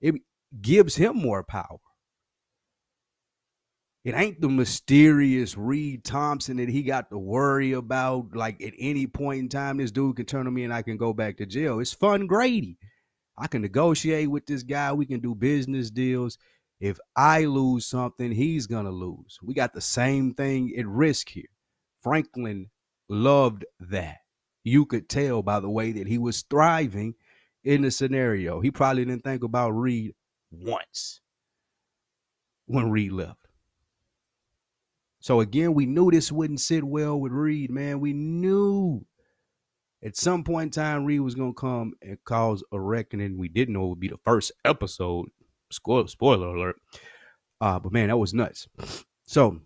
It 0.00 0.14
gives 0.60 0.94
him 0.94 1.16
more 1.16 1.42
power. 1.42 1.78
It 4.04 4.14
ain't 4.14 4.40
the 4.40 4.48
mysterious 4.48 5.58
Reed 5.58 6.04
Thompson 6.04 6.56
that 6.58 6.70
he 6.70 6.82
got 6.82 7.10
to 7.10 7.18
worry 7.18 7.72
about. 7.72 8.34
Like 8.34 8.62
at 8.62 8.72
any 8.78 9.06
point 9.06 9.40
in 9.40 9.48
time, 9.48 9.78
this 9.78 9.90
dude 9.90 10.16
can 10.16 10.26
turn 10.26 10.46
on 10.46 10.54
me 10.54 10.64
and 10.64 10.72
I 10.72 10.82
can 10.82 10.96
go 10.96 11.12
back 11.12 11.38
to 11.38 11.46
jail. 11.46 11.80
It's 11.80 11.92
fun, 11.92 12.26
Grady. 12.26 12.78
I 13.40 13.46
can 13.46 13.62
negotiate 13.62 14.30
with 14.30 14.46
this 14.46 14.62
guy. 14.62 14.92
We 14.92 15.06
can 15.06 15.20
do 15.20 15.34
business 15.34 15.90
deals. 15.90 16.36
If 16.78 16.98
I 17.16 17.46
lose 17.46 17.86
something, 17.86 18.30
he's 18.32 18.66
going 18.66 18.84
to 18.84 18.90
lose. 18.90 19.38
We 19.42 19.54
got 19.54 19.72
the 19.72 19.80
same 19.80 20.34
thing 20.34 20.74
at 20.78 20.86
risk 20.86 21.30
here. 21.30 21.48
Franklin 22.02 22.70
loved 23.08 23.64
that. 23.80 24.18
You 24.62 24.84
could 24.84 25.08
tell 25.08 25.42
by 25.42 25.60
the 25.60 25.70
way 25.70 25.92
that 25.92 26.06
he 26.06 26.18
was 26.18 26.42
thriving 26.42 27.14
in 27.64 27.82
the 27.82 27.90
scenario. 27.90 28.60
He 28.60 28.70
probably 28.70 29.04
didn't 29.04 29.24
think 29.24 29.42
about 29.42 29.70
Reed 29.70 30.14
once 30.50 31.20
when 32.66 32.90
Reed 32.90 33.12
left. 33.12 33.46
So 35.20 35.40
again, 35.40 35.74
we 35.74 35.86
knew 35.86 36.10
this 36.10 36.32
wouldn't 36.32 36.60
sit 36.60 36.84
well 36.84 37.18
with 37.20 37.32
Reed, 37.32 37.70
man. 37.70 38.00
We 38.00 38.12
knew 38.12 39.04
at 40.02 40.16
some 40.16 40.44
point 40.44 40.76
in 40.76 40.82
time 40.82 41.04
Reed 41.04 41.20
was 41.20 41.34
gonna 41.34 41.52
come 41.52 41.94
and 42.02 42.22
cause 42.24 42.62
a 42.72 42.80
reckoning. 42.80 43.38
We 43.38 43.48
didn't 43.48 43.74
know 43.74 43.86
it 43.86 43.88
would 43.90 44.00
be 44.00 44.08
the 44.08 44.18
first 44.24 44.52
episode. 44.64 45.28
Spoiler 45.70 46.08
spoiler 46.08 46.48
alert. 46.48 46.76
Uh, 47.60 47.78
but 47.78 47.92
man, 47.92 48.08
that 48.08 48.16
was 48.16 48.34
nuts. 48.34 48.66
So 49.24 49.60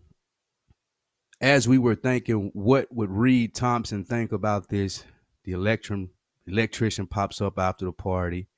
as 1.41 1.69
we 1.69 1.79
were 1.79 1.95
thinking, 1.95 2.51
what 2.55 2.93
would 2.93 3.11
Reed 3.11 3.55
Thompson 3.55 4.05
think 4.05 4.33
about 4.33 4.69
this? 4.69 5.05
The 5.45 5.53
electron 5.53 6.11
electrician 6.47 7.07
pops 7.07 7.41
up 7.41 7.59
after 7.59 7.85
the 7.85 7.93
party. 7.93 8.49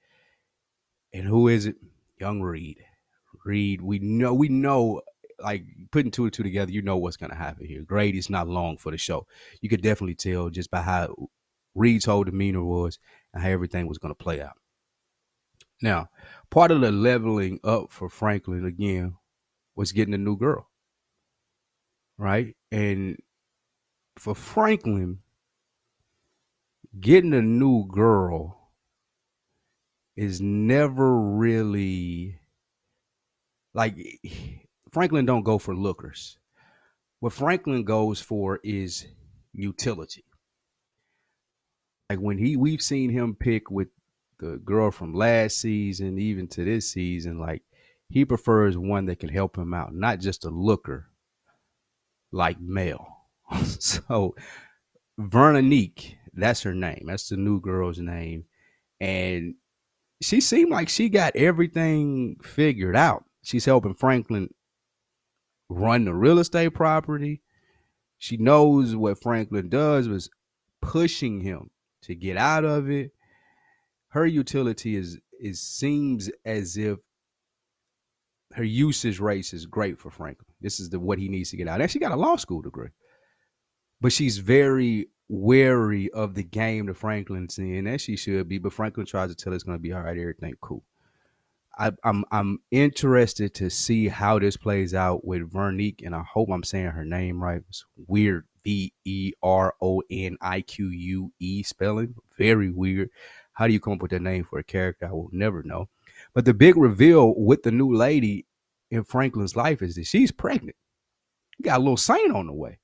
And 1.13 1.27
who 1.27 1.49
is 1.49 1.67
it? 1.67 1.77
Young 2.19 2.41
Reed. 2.41 2.79
Reed, 3.45 3.81
we 3.81 3.99
know 3.99 4.35
we 4.35 4.49
know 4.49 5.03
like 5.39 5.65
putting 5.91 6.11
two 6.11 6.25
and 6.25 6.33
two 6.33 6.43
together, 6.43 6.73
you 6.73 6.83
know 6.83 6.97
what's 6.97 7.17
gonna 7.17 7.35
happen 7.35 7.67
here. 7.67 7.83
Grady's 7.83 8.31
not 8.31 8.49
long 8.49 8.77
for 8.79 8.91
the 8.91 8.97
show. 8.99 9.27
You 9.61 9.69
could 9.69 9.83
definitely 9.83 10.15
tell 10.15 10.49
just 10.49 10.71
by 10.71 10.81
how 10.81 11.15
Reed's 11.77 12.07
whole 12.07 12.25
demeanor 12.25 12.65
was 12.65 12.99
and 13.33 13.43
how 13.43 13.51
everything 13.51 13.87
was 13.87 13.99
gonna 13.99 14.15
play 14.15 14.41
out. 14.41 14.57
Now, 15.83 16.09
part 16.51 16.71
of 16.71 16.81
the 16.81 16.91
leveling 16.91 17.61
up 17.63 17.93
for 17.93 18.09
Franklin 18.09 18.65
again 18.65 19.17
was 19.75 19.93
getting 19.93 20.15
a 20.15 20.19
new 20.19 20.37
girl. 20.37 20.69
Right? 22.19 22.57
And 22.73 23.19
for 24.17 24.35
Franklin, 24.35 25.19
getting 26.99 27.35
a 27.35 27.43
new 27.43 27.87
girl 27.87 28.71
is 30.17 30.41
never 30.41 31.21
really 31.21 32.41
like 33.75 33.95
Franklin 34.91 35.27
don't 35.27 35.43
go 35.43 35.59
for 35.59 35.77
lookers. 35.77 36.39
What 37.21 37.35
Franklin 37.35 37.85
goes 37.85 38.21
for 38.21 38.61
is 38.65 39.07
utility. 39.53 40.25
Like 42.09 42.21
when 42.21 42.39
he 42.39 42.57
we've 42.57 42.83
seen 42.83 43.11
him 43.11 43.35
pick 43.35 43.71
with 43.71 43.89
the 44.39 44.59
girl 44.59 44.91
from 44.91 45.15
last 45.15 45.59
season, 45.61 46.19
even 46.19 46.47
to 46.49 46.65
this 46.65 46.91
season, 46.91 47.39
like 47.39 47.63
he 48.09 48.25
prefers 48.25 48.79
one 48.79 49.07
that 49.07 49.19
can 49.19 49.29
help 49.29 49.57
him 49.57 49.75
out, 49.75 49.95
not 49.95 50.21
just 50.21 50.45
a 50.45 50.51
looker 50.51 51.09
like 52.31 52.61
Mel. 52.61 53.25
so 53.65 54.37
Veronique, 55.19 56.17
that's 56.33 56.63
her 56.63 56.75
name. 56.75 57.05
That's 57.07 57.29
the 57.29 57.37
new 57.37 57.61
girl's 57.61 57.99
name. 57.99 58.45
And 59.01 59.55
she 60.23 60.41
seemed 60.41 60.71
like 60.71 60.89
she 60.89 61.09
got 61.09 61.35
everything 61.35 62.37
figured 62.43 62.97
out. 62.97 63.25
She's 63.43 63.65
helping 63.65 63.95
Franklin 63.95 64.53
run 65.69 66.05
the 66.05 66.15
real 66.15 66.39
estate 66.39 66.75
property. 66.75 67.43
She 68.19 68.37
knows 68.37 68.95
what 68.95 69.21
Franklin 69.23 69.69
does 69.69 70.09
was 70.09 70.31
pushing 70.81 71.41
him 71.41 71.71
to 72.07 72.15
get 72.15 72.37
out 72.37 72.65
of 72.65 72.91
it. 72.91 73.13
Her 74.09 74.27
utility 74.27 74.97
is 74.97 75.19
it 75.39 75.57
seems 75.57 76.31
as 76.45 76.77
if 76.77 76.99
her 78.55 78.65
usage 78.65 79.21
race 79.21 79.53
is 79.53 79.67
great 79.67 79.99
for 79.99 80.11
Franklin. 80.11 80.47
This 80.61 80.81
is 80.81 80.89
the 80.91 80.99
what 80.99 81.19
he 81.19 81.29
needs 81.29 81.51
to 81.51 81.57
get 81.57 81.69
out. 81.69 81.81
And 81.81 81.91
she 81.91 81.99
got 81.99 82.13
a 82.13 82.17
law 82.17 82.37
school 82.37 82.63
degree. 82.63 82.89
But 84.01 84.13
she's 84.13 84.39
very 84.39 85.09
wary 85.29 86.11
of 86.11 86.35
the 86.35 86.43
game 86.43 86.87
that 86.87 86.97
Franklin's 86.97 87.59
in, 87.59 87.87
as 87.87 88.01
she 88.01 88.17
should 88.17 88.49
be. 88.49 88.59
But 88.59 88.73
Franklin 88.73 89.07
tries 89.07 89.31
to 89.31 89.35
tell 89.35 89.53
her 89.53 89.55
it's 89.55 89.65
going 89.65 89.79
to 89.79 89.83
be 89.83 89.93
all 89.93 90.03
right, 90.03 90.17
everything 90.17 90.55
cool. 90.61 90.85
I, 91.79 91.89
am 91.89 91.97
I'm, 92.05 92.25
I'm 92.31 92.59
interested 92.71 93.55
to 93.55 93.69
see 93.69 94.09
how 94.09 94.39
this 94.39 94.57
plays 94.57 94.95
out 94.95 95.25
with 95.27 95.51
Vernique, 95.51 96.05
and 96.05 96.15
I 96.15 96.23
hope 96.23 96.49
I'm 96.51 96.65
saying 96.65 96.87
her 96.87 97.05
name 97.05 97.43
right. 97.43 97.63
It's 97.69 97.85
weird, 98.07 98.47
V 98.67 98.93
E 99.05 99.33
R 99.45 99.75
O 99.81 100.03
N 100.11 100.37
I 100.41 100.61
Q 100.61 100.89
U 100.89 101.33
E 101.39 101.63
spelling, 101.63 102.17
very 102.37 102.71
weird. 102.71 103.11
How 103.53 103.69
do 103.69 103.73
you 103.73 103.79
come 103.79 103.93
up 103.95 104.03
with 104.03 104.11
that 104.11 104.23
name 104.23 104.45
for 104.45 104.59
a 104.59 104.65
character? 104.65 105.07
I 105.07 105.13
will 105.13 105.31
never 105.33 105.63
know. 105.63 105.89
But 106.35 106.45
the 106.45 106.53
big 106.53 106.77
reveal 106.77 107.35
with 107.37 107.63
the 107.63 107.71
new 107.71 107.95
lady 107.95 108.45
in 108.91 109.05
Franklin's 109.05 109.55
life 109.55 109.83
is 109.83 109.95
that 109.95 110.07
she's 110.07 110.33
pregnant. 110.33 110.77
You 111.59 111.65
got 111.65 111.79
a 111.79 111.83
little 111.83 111.97
saint 111.97 112.35
on 112.35 112.49
the 112.49 112.53
way. 112.53 112.81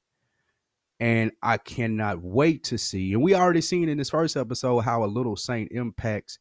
And 1.01 1.33
I 1.43 1.59
cannot 1.59 2.23
wait 2.23 2.63
to 2.65 2.79
see. 2.79 3.13
And 3.13 3.23
we 3.23 3.35
already 3.35 3.61
seen 3.61 3.89
in 3.89 3.99
this 3.99 4.11
first 4.11 4.37
episode 4.37 4.81
how 4.81 5.03
a 5.03 5.07
little 5.07 5.37
saint 5.37 5.73
impacts 5.73 6.39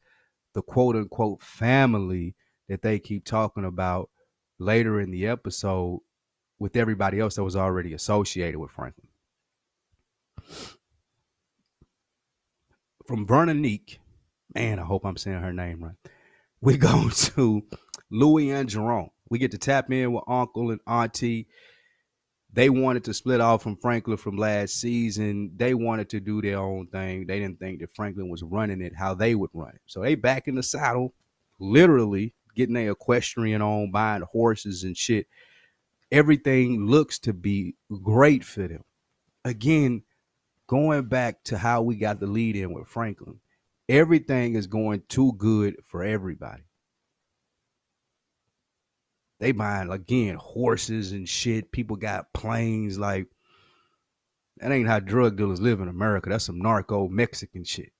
the 0.54 0.62
quote 0.62 0.96
unquote 0.96 1.42
family 1.42 2.36
that 2.70 2.84
they 2.84 3.00
keep 3.00 3.26
talking 3.26 3.66
about 3.66 4.12
later 4.60 5.02
in 5.02 5.10
the 5.10 5.26
episode 5.28 6.02
with 6.60 6.76
everybody 6.76 7.20
else 7.20 7.36
that 7.36 7.44
was 7.44 7.56
already 7.56 7.94
associated 7.94 8.60
with 8.60 8.70
Franklin. 8.70 9.08
From 13.08 13.28
Veronique, 13.28 14.00
man, 14.56 14.80
I 14.80 14.84
hope 14.84 15.06
I'm 15.06 15.18
saying 15.18 15.42
her 15.42 15.54
name 15.54 15.84
right. 15.84 15.96
We 16.62 16.78
go 16.80 17.10
to 17.10 17.64
Louis 18.12 18.52
and 18.52 18.70
Jerome. 18.70 19.10
We 19.30 19.40
get 19.40 19.52
to 19.52 19.58
tap 19.60 19.92
in 19.92 20.14
with 20.14 20.24
Uncle 20.28 20.72
and 20.72 20.82
Auntie. 20.88 21.48
They 22.54 22.70
wanted 22.70 23.06
to 23.06 23.14
split 23.14 23.42
off 23.42 23.64
from 23.64 23.78
Franklin 23.78 24.18
from 24.18 24.38
last 24.38 24.76
season. 24.82 25.52
They 25.58 25.74
wanted 25.74 26.10
to 26.12 26.20
do 26.22 26.42
their 26.42 26.60
own 26.60 26.88
thing. 26.88 27.28
They 27.28 27.40
didn't 27.40 27.60
think 27.60 27.82
that 27.82 27.96
Franklin 27.96 28.30
was 28.30 28.44
running 28.44 28.82
it 28.82 28.94
how 28.96 29.14
they 29.16 29.36
would 29.36 29.52
run 29.54 29.72
it. 29.76 29.82
So 29.88 30.02
they 30.02 30.16
back 30.16 30.48
in 30.48 30.56
the 30.56 30.64
saddle, 30.64 31.14
literally 31.60 32.34
getting 32.56 32.76
their 32.76 32.92
equestrian 32.92 33.62
on, 33.62 33.92
buying 33.92 34.24
horses 34.32 34.84
and 34.84 34.98
shit. 34.98 35.28
everything 36.12 36.88
looks 36.88 37.20
to 37.20 37.34
be 37.34 37.76
great 38.04 38.44
for 38.46 38.68
them. 38.68 38.84
Again, 39.46 40.04
going 40.72 41.04
back 41.04 41.44
to 41.44 41.58
how 41.58 41.82
we 41.82 41.98
got 41.98 42.22
the 42.22 42.26
lead 42.26 42.56
in 42.56 42.72
with 42.74 42.88
Franklin, 42.88 43.42
everything 43.90 44.56
is 44.56 44.68
going 44.68 45.04
too 45.10 45.34
good 45.38 45.76
for 45.84 46.02
everybody. 46.02 46.64
They 49.42 49.52
buying 49.52 49.92
again 49.92 50.36
horses 50.36 51.12
and 51.12 51.28
shit. 51.28 51.74
People 51.74 51.98
got 51.98 52.32
planes. 52.34 52.98
Like 52.98 53.28
that 54.58 54.72
ain't 54.72 54.88
how 54.88 55.00
drug 55.00 55.36
dealers 55.36 55.60
live 55.60 55.82
in 55.82 55.90
America. 55.90 56.30
That's 56.30 56.46
some 56.46 56.60
narco 56.60 57.10
Mexican 57.10 57.66
shit 57.66 57.92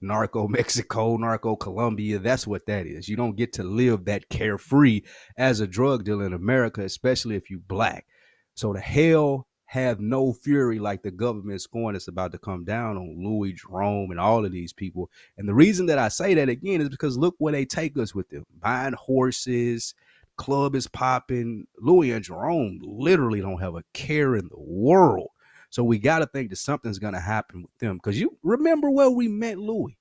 narco 0.00 0.48
Mexico, 0.48 1.16
narco 1.16 1.56
Colombia. 1.56 2.18
That's 2.18 2.46
what 2.46 2.66
that 2.66 2.86
is. 2.86 3.08
You 3.08 3.16
don't 3.16 3.36
get 3.36 3.52
to 3.54 3.64
live 3.64 4.06
that 4.06 4.28
carefree 4.28 5.02
as 5.36 5.60
a 5.60 5.66
drug 5.66 6.04
dealer 6.04 6.26
in 6.26 6.32
America, 6.32 6.82
especially 6.82 7.36
if 7.36 7.50
you 7.50 7.58
black. 7.58 8.06
So 8.54 8.72
the 8.72 8.80
hell 8.80 9.46
have 9.66 10.00
no 10.00 10.32
fury 10.32 10.78
like 10.78 11.02
the 11.02 11.10
government 11.10 11.60
scorn 11.60 11.94
that's 11.94 12.08
about 12.08 12.32
to 12.32 12.38
come 12.38 12.64
down 12.64 12.96
on 12.96 13.22
Louis 13.22 13.52
Jerome 13.52 14.10
and 14.10 14.20
all 14.20 14.44
of 14.44 14.52
these 14.52 14.72
people. 14.72 15.10
And 15.36 15.48
the 15.48 15.54
reason 15.54 15.86
that 15.86 15.98
I 15.98 16.08
say 16.08 16.34
that 16.34 16.48
again 16.48 16.80
is 16.80 16.88
because 16.88 17.18
look 17.18 17.34
where 17.38 17.52
they 17.52 17.64
take 17.64 17.98
us 17.98 18.14
with 18.14 18.28
them. 18.30 18.44
Buying 18.60 18.94
horses, 18.94 19.94
club 20.36 20.74
is 20.76 20.86
popping. 20.86 21.66
Louis 21.78 22.12
and 22.12 22.24
Jerome 22.24 22.78
literally 22.82 23.40
don't 23.40 23.60
have 23.60 23.74
a 23.74 23.84
care 23.92 24.36
in 24.36 24.48
the 24.48 24.60
world 24.60 25.30
so 25.70 25.84
we 25.84 25.98
got 25.98 26.20
to 26.20 26.26
think 26.26 26.50
that 26.50 26.56
something's 26.56 26.98
going 26.98 27.14
to 27.14 27.20
happen 27.20 27.62
with 27.62 27.78
them. 27.78 27.96
Because 27.96 28.20
you 28.20 28.38
remember 28.42 28.90
where 28.90 29.10
we 29.10 29.28
met 29.28 29.58
Louis. 29.58 29.98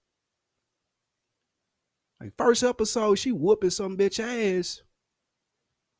Like 2.19 2.33
first 2.37 2.63
episode, 2.63 3.15
she 3.15 3.31
whooping 3.31 3.71
some 3.71 3.97
bitch 3.97 4.19
ass 4.19 4.81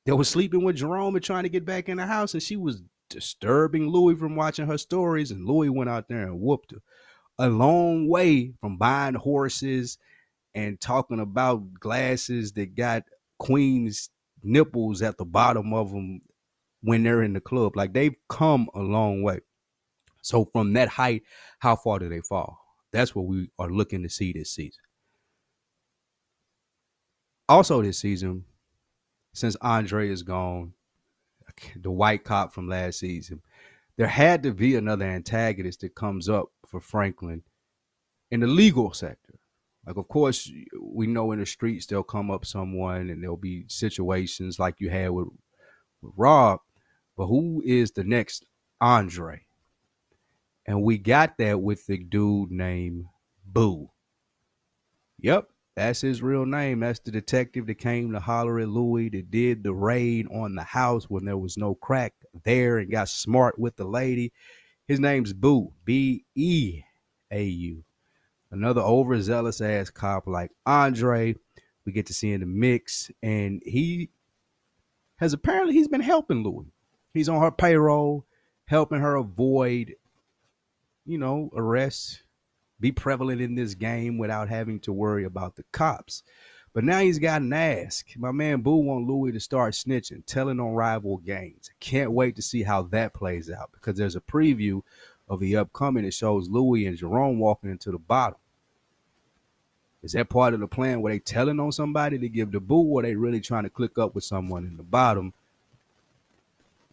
that 0.05 0.15
was 0.15 0.29
sleeping 0.29 0.63
with 0.63 0.77
Jerome 0.77 1.15
and 1.15 1.23
trying 1.23 1.43
to 1.43 1.49
get 1.49 1.65
back 1.65 1.89
in 1.89 1.97
the 1.97 2.05
house. 2.05 2.33
And 2.33 2.41
she 2.41 2.55
was 2.55 2.83
disturbing 3.09 3.89
Louis 3.89 4.15
from 4.15 4.35
watching 4.35 4.67
her 4.67 4.77
stories. 4.77 5.31
And 5.31 5.45
Louis 5.45 5.69
went 5.69 5.89
out 5.89 6.07
there 6.07 6.23
and 6.23 6.39
whooped 6.39 6.71
her. 6.71 6.81
A 7.37 7.49
long 7.49 8.07
way 8.07 8.53
from 8.61 8.77
buying 8.77 9.15
horses 9.15 9.97
and 10.53 10.79
talking 10.79 11.19
about 11.19 11.73
glasses 11.73 12.53
that 12.53 12.75
got 12.75 13.03
queen's 13.39 14.09
nipples 14.41 15.01
at 15.01 15.17
the 15.17 15.25
bottom 15.25 15.73
of 15.73 15.91
them 15.91 16.21
when 16.81 17.03
they're 17.03 17.23
in 17.23 17.33
the 17.33 17.41
club. 17.41 17.75
Like 17.75 17.93
they've 17.93 18.15
come 18.29 18.69
a 18.73 18.79
long 18.79 19.21
way. 19.21 19.39
So 20.21 20.45
from 20.45 20.73
that 20.73 20.87
height, 20.87 21.23
how 21.59 21.75
far 21.75 21.99
do 21.99 22.09
they 22.09 22.21
fall? 22.21 22.57
That's 22.91 23.13
what 23.13 23.25
we 23.25 23.49
are 23.59 23.69
looking 23.69 24.03
to 24.03 24.09
see 24.09 24.31
this 24.31 24.51
season. 24.51 24.81
Also, 27.47 27.81
this 27.81 27.99
season, 27.99 28.45
since 29.33 29.55
Andre 29.61 30.09
is 30.09 30.23
gone, 30.23 30.73
the 31.81 31.91
white 31.91 32.23
cop 32.23 32.53
from 32.53 32.67
last 32.67 32.99
season, 32.99 33.41
there 33.97 34.07
had 34.07 34.43
to 34.43 34.53
be 34.53 34.75
another 34.75 35.05
antagonist 35.05 35.81
that 35.81 35.95
comes 35.95 36.27
up 36.29 36.47
for 36.67 36.79
Franklin 36.79 37.43
in 38.31 38.39
the 38.41 38.47
legal 38.47 38.91
sector. 38.93 39.39
Like, 39.85 39.97
of 39.97 40.07
course, 40.07 40.51
we 40.81 41.07
know 41.07 41.31
in 41.31 41.39
the 41.39 41.45
streets 41.45 41.85
there'll 41.85 42.03
come 42.03 42.31
up 42.31 42.45
someone 42.45 43.09
and 43.09 43.21
there'll 43.21 43.37
be 43.37 43.65
situations 43.67 44.57
like 44.57 44.75
you 44.79 44.89
had 44.89 45.11
with, 45.11 45.27
with 46.01 46.13
Rob. 46.17 46.59
But 47.15 47.27
who 47.27 47.61
is 47.63 47.91
the 47.91 48.03
next 48.03 48.45
Andre? 48.81 49.45
And 50.65 50.81
we 50.81 50.97
got 50.97 51.37
that 51.37 51.61
with 51.61 51.85
the 51.85 51.99
dude 51.99 52.51
named 52.51 53.05
Boo. 53.45 53.89
Yep, 55.19 55.47
that's 55.75 56.01
his 56.01 56.21
real 56.21 56.45
name. 56.45 56.79
That's 56.79 56.99
the 56.99 57.11
detective 57.11 57.67
that 57.67 57.75
came 57.75 58.11
to 58.11 58.19
holler 58.19 58.59
at 58.59 58.69
Louis, 58.69 59.09
that 59.09 59.31
did 59.31 59.63
the 59.63 59.73
raid 59.73 60.27
on 60.31 60.55
the 60.55 60.63
house 60.63 61.09
when 61.09 61.25
there 61.25 61.37
was 61.37 61.57
no 61.57 61.75
crack 61.75 62.13
there 62.43 62.77
and 62.77 62.91
got 62.91 63.09
smart 63.09 63.59
with 63.59 63.75
the 63.75 63.85
lady. 63.85 64.31
His 64.87 64.99
name's 64.99 65.33
Boo, 65.33 65.73
B 65.83 66.25
E 66.35 66.81
A 67.31 67.43
U. 67.43 67.83
Another 68.51 68.81
overzealous 68.81 69.59
ass 69.61 69.89
cop 69.89 70.27
like 70.27 70.51
Andre. 70.65 71.35
We 71.85 71.91
get 71.91 72.05
to 72.07 72.13
see 72.13 72.31
in 72.31 72.39
the 72.39 72.45
mix, 72.45 73.11
and 73.21 73.61
he 73.65 74.09
has 75.17 75.33
apparently 75.33 75.73
he's 75.73 75.87
been 75.87 76.01
helping 76.01 76.43
Louis. 76.43 76.67
He's 77.13 77.29
on 77.29 77.41
her 77.41 77.51
payroll, 77.51 78.25
helping 78.65 79.01
her 79.01 79.15
avoid 79.15 79.95
you 81.05 81.17
know, 81.17 81.49
arrests, 81.55 82.19
be 82.79 82.91
prevalent 82.91 83.41
in 83.41 83.55
this 83.55 83.73
game 83.73 84.17
without 84.17 84.49
having 84.49 84.79
to 84.81 84.93
worry 84.93 85.23
about 85.23 85.55
the 85.55 85.63
cops. 85.71 86.23
But 86.73 86.83
now 86.83 86.99
he's 86.99 87.19
got 87.19 87.41
an 87.41 87.53
ask. 87.53 88.05
My 88.17 88.33
man 88.33 88.61
Boo 88.61 88.75
want 88.75 89.07
Louis 89.07 89.31
to 89.31 89.39
start 89.39 89.73
snitching, 89.73 90.25
telling 90.25 90.59
on 90.59 90.73
rival 90.73 91.17
gangs. 91.17 91.69
Can't 91.79 92.11
wait 92.11 92.35
to 92.35 92.41
see 92.41 92.63
how 92.63 92.81
that 92.83 93.13
plays 93.13 93.49
out 93.49 93.69
because 93.71 93.97
there's 93.97 94.17
a 94.17 94.21
preview 94.21 94.81
of 95.29 95.39
the 95.39 95.55
upcoming 95.55 96.03
that 96.03 96.13
shows 96.13 96.49
Louis 96.49 96.85
and 96.85 96.97
Jerome 96.97 97.39
walking 97.39 97.71
into 97.71 97.91
the 97.91 97.97
bottom. 97.97 98.37
Is 100.03 100.11
that 100.11 100.29
part 100.29 100.53
of 100.53 100.59
the 100.59 100.67
plan 100.67 101.01
where 101.01 101.13
they 101.13 101.19
telling 101.19 101.59
on 101.59 101.71
somebody 101.71 102.19
to 102.19 102.29
give 102.29 102.51
the 102.51 102.59
boo 102.59 102.75
or 102.75 103.01
they 103.01 103.15
really 103.15 103.39
trying 103.39 103.63
to 103.63 103.69
click 103.69 103.97
up 103.97 104.13
with 104.13 104.23
someone 104.23 104.65
in 104.65 104.77
the 104.77 104.83
bottom? 104.83 105.33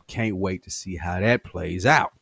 Can't 0.07 0.37
wait 0.37 0.63
to 0.63 0.71
see 0.71 0.97
how 0.97 1.21
that 1.21 1.45
plays 1.45 1.85
out. 1.85 2.13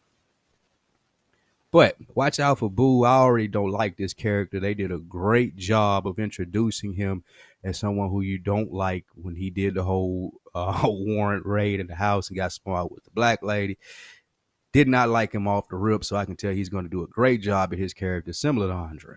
But 1.72 1.96
watch 2.14 2.40
out 2.40 2.58
for 2.58 2.70
Boo. 2.70 3.04
I 3.04 3.10
already 3.10 3.46
don't 3.46 3.70
like 3.70 3.96
this 3.96 4.12
character. 4.12 4.58
They 4.58 4.74
did 4.74 4.90
a 4.90 4.98
great 4.98 5.56
job 5.56 6.06
of 6.06 6.18
introducing 6.18 6.94
him 6.94 7.22
as 7.62 7.78
someone 7.78 8.10
who 8.10 8.22
you 8.22 8.38
don't 8.38 8.72
like 8.72 9.04
when 9.14 9.36
he 9.36 9.50
did 9.50 9.74
the 9.74 9.84
whole 9.84 10.32
uh, 10.54 10.82
warrant 10.84 11.46
raid 11.46 11.78
in 11.78 11.86
the 11.86 11.94
house 11.94 12.28
and 12.28 12.36
got 12.36 12.52
smart 12.52 12.90
with 12.90 13.04
the 13.04 13.10
black 13.10 13.42
lady. 13.42 13.78
Did 14.72 14.88
not 14.88 15.08
like 15.08 15.32
him 15.32 15.48
off 15.48 15.68
the 15.68 15.76
rip, 15.76 16.04
so 16.04 16.16
I 16.16 16.24
can 16.24 16.36
tell 16.36 16.52
he's 16.52 16.68
going 16.68 16.84
to 16.84 16.90
do 16.90 17.02
a 17.02 17.08
great 17.08 17.42
job 17.42 17.72
at 17.72 17.78
his 17.78 17.92
character, 17.92 18.32
similar 18.32 18.68
to 18.68 18.72
Andre. 18.72 19.16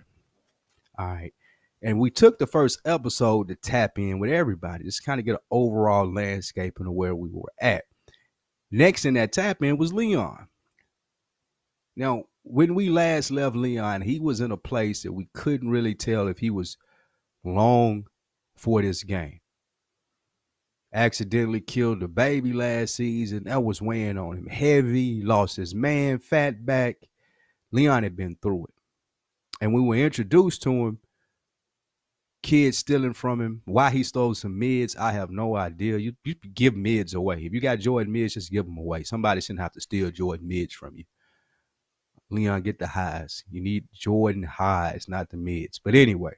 All 0.97 1.07
right. 1.07 1.33
And 1.81 1.99
we 1.99 2.09
took 2.09 2.39
the 2.39 2.47
first 2.47 2.79
episode 2.85 3.49
to 3.49 3.55
tap 3.55 3.99
in 3.99 4.17
with 4.17 4.31
everybody, 4.31 4.85
just 4.85 5.03
kind 5.03 5.19
of 5.19 5.25
get 5.25 5.33
an 5.33 5.41
overall 5.51 6.11
landscape 6.11 6.79
of 6.79 6.87
where 6.91 7.13
we 7.13 7.29
were 7.29 7.51
at. 7.59 7.83
Next 8.71 9.05
in 9.05 9.15
that 9.15 9.33
tap 9.33 9.61
in 9.61 9.77
was 9.77 9.93
Leon. 9.93 10.47
Now, 11.95 12.23
when 12.43 12.75
we 12.75 12.89
last 12.89 13.31
left 13.31 13.55
Leon, 13.55 14.01
he 14.01 14.19
was 14.19 14.41
in 14.41 14.51
a 14.51 14.57
place 14.57 15.03
that 15.03 15.13
we 15.13 15.27
couldn't 15.33 15.69
really 15.69 15.95
tell 15.95 16.27
if 16.27 16.39
he 16.39 16.49
was 16.49 16.77
long 17.43 18.05
for 18.55 18.81
this 18.81 19.03
game. 19.03 19.39
Accidentally 20.93 21.61
killed 21.61 22.01
the 22.01 22.07
baby 22.07 22.53
last 22.53 22.95
season. 22.95 23.45
That 23.45 23.63
was 23.63 23.81
weighing 23.81 24.17
on 24.17 24.37
him 24.37 24.47
heavy. 24.47 25.23
Lost 25.23 25.55
his 25.55 25.73
man, 25.73 26.19
fat 26.19 26.65
back. 26.65 26.97
Leon 27.71 28.03
had 28.03 28.15
been 28.15 28.37
through 28.41 28.65
it. 28.65 28.75
And 29.61 29.73
we 29.73 29.81
were 29.81 29.95
introduced 29.95 30.61
to 30.63 30.71
him, 30.71 30.99
kids 32.43 32.77
stealing 32.77 33.13
from 33.13 33.41
him. 33.41 33.61
Why 33.65 33.89
he 33.89 34.03
stole 34.03 34.35
some 34.35 34.59
mids, 34.59 34.95
I 34.95 35.13
have 35.13 35.31
no 35.31 35.55
idea. 35.55 35.97
You, 35.97 36.13
you 36.25 36.35
give 36.53 36.75
mids 36.75 37.15
away. 37.15 37.43
If 37.43 37.53
you 37.53 37.61
got 37.61 37.79
Jordan 37.79 38.13
mids, 38.13 38.35
just 38.35 38.51
give 38.51 38.65
them 38.65 38.77
away. 38.77 39.03
Somebody 39.03 39.41
shouldn't 39.41 39.61
have 39.61 39.71
to 39.71 39.81
steal 39.81 40.11
Jordan 40.11 40.47
mids 40.47 40.73
from 40.73 40.97
you. 40.97 41.05
Leon, 42.33 42.61
get 42.61 42.79
the 42.79 42.87
highs. 42.87 43.43
You 43.51 43.61
need 43.61 43.87
Jordan 43.93 44.43
highs, 44.43 45.07
not 45.07 45.29
the 45.29 45.37
mids. 45.37 45.79
But 45.79 45.95
anyway, 45.95 46.33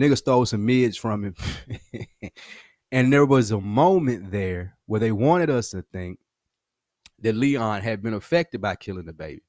nigga 0.00 0.16
stole 0.16 0.46
some 0.46 0.64
mids 0.64 0.96
from 0.96 1.24
him. 1.24 1.34
and 2.92 3.12
there 3.12 3.26
was 3.26 3.50
a 3.50 3.60
moment 3.60 4.30
there 4.30 4.76
where 4.86 5.00
they 5.00 5.12
wanted 5.12 5.50
us 5.50 5.70
to 5.70 5.82
think 5.82 6.18
that 7.20 7.34
Leon 7.34 7.82
had 7.82 8.02
been 8.02 8.14
affected 8.14 8.60
by 8.60 8.76
killing 8.76 9.06
the 9.06 9.12
baby. 9.12 9.42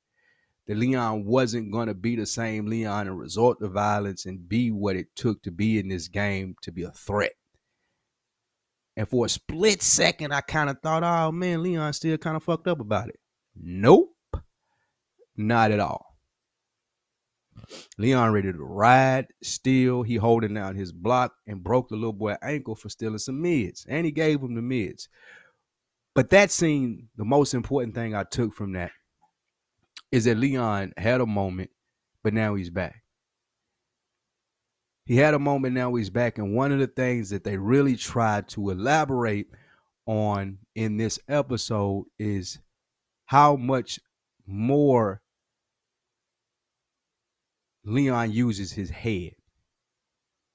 That 0.67 0.77
Leon 0.77 1.25
wasn't 1.25 1.71
going 1.71 1.87
to 1.87 1.93
be 1.93 2.15
the 2.15 2.25
same 2.25 2.65
Leon 2.65 3.07
and 3.07 3.19
resort 3.19 3.59
to 3.59 3.67
violence 3.67 4.25
and 4.25 4.49
be 4.49 4.71
what 4.71 4.95
it 4.95 5.15
took 5.15 5.41
to 5.43 5.51
be 5.51 5.77
in 5.77 5.89
this 5.89 6.07
game 6.07 6.55
to 6.61 6.71
be 6.71 6.83
a 6.83 6.91
threat. 6.91 7.33
And 8.97 9.07
for 9.07 9.25
a 9.25 9.29
split 9.29 9.81
second, 9.81 10.33
I 10.33 10.41
kind 10.41 10.69
of 10.69 10.79
thought, 10.81 11.03
oh 11.03 11.31
man, 11.31 11.61
Leon 11.61 11.93
still 11.93 12.17
kind 12.17 12.37
of 12.37 12.43
fucked 12.43 12.67
up 12.67 12.79
about 12.79 13.09
it. 13.09 13.19
Nope. 13.61 14.14
Not 15.37 15.71
at 15.71 15.79
all. 15.79 16.15
Leon 17.97 18.31
ready 18.31 18.51
to 18.51 18.57
ride, 18.57 19.27
steal. 19.41 20.03
He 20.03 20.15
holding 20.15 20.53
down 20.53 20.75
his 20.75 20.91
block 20.91 21.33
and 21.47 21.63
broke 21.63 21.89
the 21.89 21.95
little 21.95 22.13
boy 22.13 22.35
ankle 22.41 22.75
for 22.75 22.89
stealing 22.89 23.17
some 23.17 23.41
mids. 23.41 23.85
And 23.87 24.05
he 24.05 24.11
gave 24.11 24.41
him 24.41 24.55
the 24.55 24.61
mids. 24.61 25.09
But 26.13 26.29
that 26.29 26.51
scene, 26.51 27.09
the 27.17 27.25
most 27.25 27.53
important 27.53 27.95
thing 27.95 28.15
I 28.15 28.23
took 28.23 28.53
from 28.53 28.73
that 28.73 28.91
is 30.11 30.25
that 30.25 30.37
Leon 30.37 30.93
had 30.97 31.21
a 31.21 31.25
moment, 31.25 31.71
but 32.23 32.33
now 32.33 32.55
he's 32.55 32.69
back. 32.69 33.03
He 35.05 35.17
had 35.17 35.33
a 35.33 35.39
moment, 35.39 35.75
now 35.75 35.93
he's 35.95 36.09
back. 36.09 36.37
And 36.37 36.55
one 36.55 36.71
of 36.71 36.79
the 36.79 36.87
things 36.87 37.29
that 37.29 37.43
they 37.43 37.57
really 37.57 37.95
tried 37.95 38.47
to 38.49 38.69
elaborate 38.69 39.47
on 40.05 40.59
in 40.73 40.97
this 40.97 41.19
episode 41.27 42.05
is 42.17 42.59
how 43.25 43.55
much 43.55 43.99
more 44.47 45.21
Leon 47.85 48.31
uses 48.31 48.73
his 48.73 48.89
head. 48.89 49.33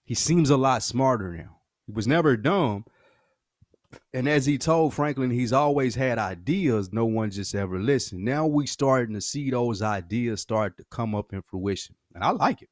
He 0.05 0.15
seems 0.15 0.51
a 0.51 0.57
lot 0.57 0.83
smarter 0.83 1.33
now. 1.37 1.59
He 1.87 1.93
was 1.93 2.07
never 2.09 2.37
dumb, 2.37 2.85
And 4.13 4.29
as 4.29 4.47
he 4.47 4.59
told 4.59 4.95
Franklin, 4.95 5.31
he's 5.31 5.53
always 5.53 5.95
had 5.95 6.19
ideas, 6.19 6.93
no 6.93 7.05
one 7.07 7.31
just 7.31 7.55
ever 7.55 7.79
listened. 7.79 8.25
Now 8.25 8.47
we 8.47 8.67
starting 8.67 9.15
to 9.15 9.21
see 9.21 9.51
those 9.51 9.83
ideas 9.83 10.41
start 10.41 10.77
to 10.79 10.85
come 10.91 11.15
up 11.15 11.33
in 11.33 11.43
fruition. 11.43 11.97
And 12.15 12.23
I 12.25 12.31
like 12.31 12.63
it. 12.63 12.69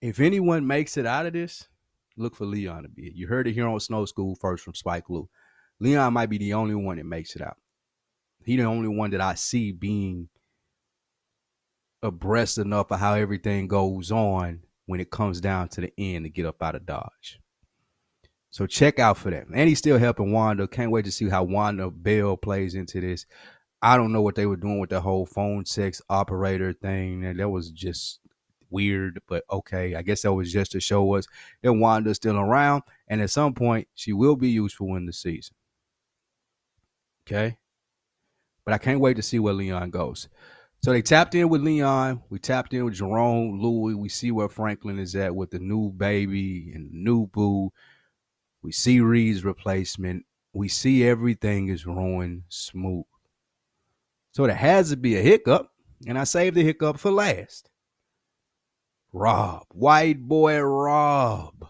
If 0.00 0.20
anyone 0.20 0.66
makes 0.66 0.96
it 0.96 1.06
out 1.06 1.26
of 1.26 1.32
this, 1.32 1.68
look 2.16 2.34
for 2.34 2.44
Leon 2.46 2.82
to 2.82 2.88
be 2.88 3.06
it. 3.08 3.14
You 3.14 3.28
heard 3.28 3.46
it 3.46 3.52
here 3.52 3.68
on 3.68 3.78
Snow 3.80 4.04
School 4.04 4.34
first 4.40 4.64
from 4.64 4.74
Spike 4.74 5.08
Lou. 5.08 5.28
Leon 5.80 6.12
might 6.12 6.30
be 6.30 6.38
the 6.38 6.54
only 6.54 6.74
one 6.74 6.96
that 6.96 7.06
makes 7.06 7.36
it 7.36 7.42
out. 7.42 7.56
He 8.44 8.56
the 8.56 8.64
only 8.64 8.88
one 8.88 9.10
that 9.10 9.20
I 9.20 9.34
see 9.34 9.70
being 9.70 10.28
abreast 12.02 12.58
enough 12.58 12.90
of 12.90 12.98
how 13.00 13.14
everything 13.14 13.68
goes 13.68 14.10
on 14.10 14.60
when 14.86 15.00
it 15.00 15.10
comes 15.10 15.40
down 15.40 15.68
to 15.68 15.80
the 15.80 15.92
end 15.96 16.24
to 16.24 16.30
get 16.30 16.46
up 16.46 16.62
out 16.62 16.74
of 16.74 16.86
Dodge. 16.86 17.40
So 18.50 18.66
check 18.66 18.98
out 18.98 19.16
for 19.16 19.30
that. 19.30 19.46
And 19.52 19.68
he's 19.68 19.78
still 19.78 19.98
helping 19.98 20.30
Wanda. 20.32 20.68
Can't 20.68 20.90
wait 20.90 21.06
to 21.06 21.12
see 21.12 21.28
how 21.28 21.42
Wanda 21.42 21.90
Bell 21.90 22.36
plays 22.36 22.74
into 22.74 23.00
this. 23.00 23.24
I 23.80 23.96
don't 23.96 24.12
know 24.12 24.20
what 24.20 24.34
they 24.34 24.46
were 24.46 24.56
doing 24.56 24.78
with 24.78 24.90
the 24.90 25.00
whole 25.00 25.24
phone 25.24 25.64
sex 25.64 26.02
operator 26.10 26.72
thing. 26.74 27.24
And 27.24 27.40
that 27.40 27.48
was 27.48 27.70
just 27.70 28.20
weird, 28.68 29.20
but 29.26 29.44
okay. 29.50 29.94
I 29.94 30.02
guess 30.02 30.22
that 30.22 30.34
was 30.34 30.52
just 30.52 30.72
to 30.72 30.80
show 30.80 31.14
us 31.14 31.26
that 31.62 31.72
Wanda's 31.72 32.16
still 32.16 32.36
around. 32.36 32.82
And 33.08 33.22
at 33.22 33.30
some 33.30 33.54
point, 33.54 33.88
she 33.94 34.12
will 34.12 34.36
be 34.36 34.50
useful 34.50 34.96
in 34.96 35.06
the 35.06 35.12
season. 35.12 35.54
Okay. 37.26 37.56
But 38.64 38.74
I 38.74 38.78
can't 38.78 39.00
wait 39.00 39.16
to 39.16 39.22
see 39.22 39.38
where 39.38 39.54
Leon 39.54 39.90
goes. 39.90 40.28
So 40.84 40.90
they 40.90 41.02
tapped 41.02 41.36
in 41.36 41.48
with 41.48 41.62
Leon. 41.62 42.22
We 42.28 42.40
tapped 42.40 42.74
in 42.74 42.84
with 42.84 42.94
Jerome, 42.94 43.60
Louis. 43.60 43.94
We 43.94 44.08
see 44.08 44.32
where 44.32 44.48
Franklin 44.48 44.98
is 44.98 45.14
at 45.14 45.34
with 45.34 45.50
the 45.50 45.60
new 45.60 45.90
baby 45.90 46.72
and 46.74 46.92
new 46.92 47.28
boo. 47.28 47.72
We 48.62 48.72
see 48.72 48.98
Reed's 48.98 49.44
replacement. 49.44 50.24
We 50.52 50.66
see 50.66 51.04
everything 51.06 51.68
is 51.68 51.86
rolling 51.86 52.42
smooth. 52.48 53.04
So 54.32 54.46
there 54.46 54.56
has 54.56 54.90
to 54.90 54.96
be 54.96 55.16
a 55.16 55.22
hiccup, 55.22 55.70
and 56.06 56.18
I 56.18 56.24
saved 56.24 56.56
the 56.56 56.64
hiccup 56.64 56.98
for 56.98 57.12
last. 57.12 57.70
Rob, 59.12 59.66
white 59.70 60.20
boy 60.20 60.58
Rob. 60.58 61.68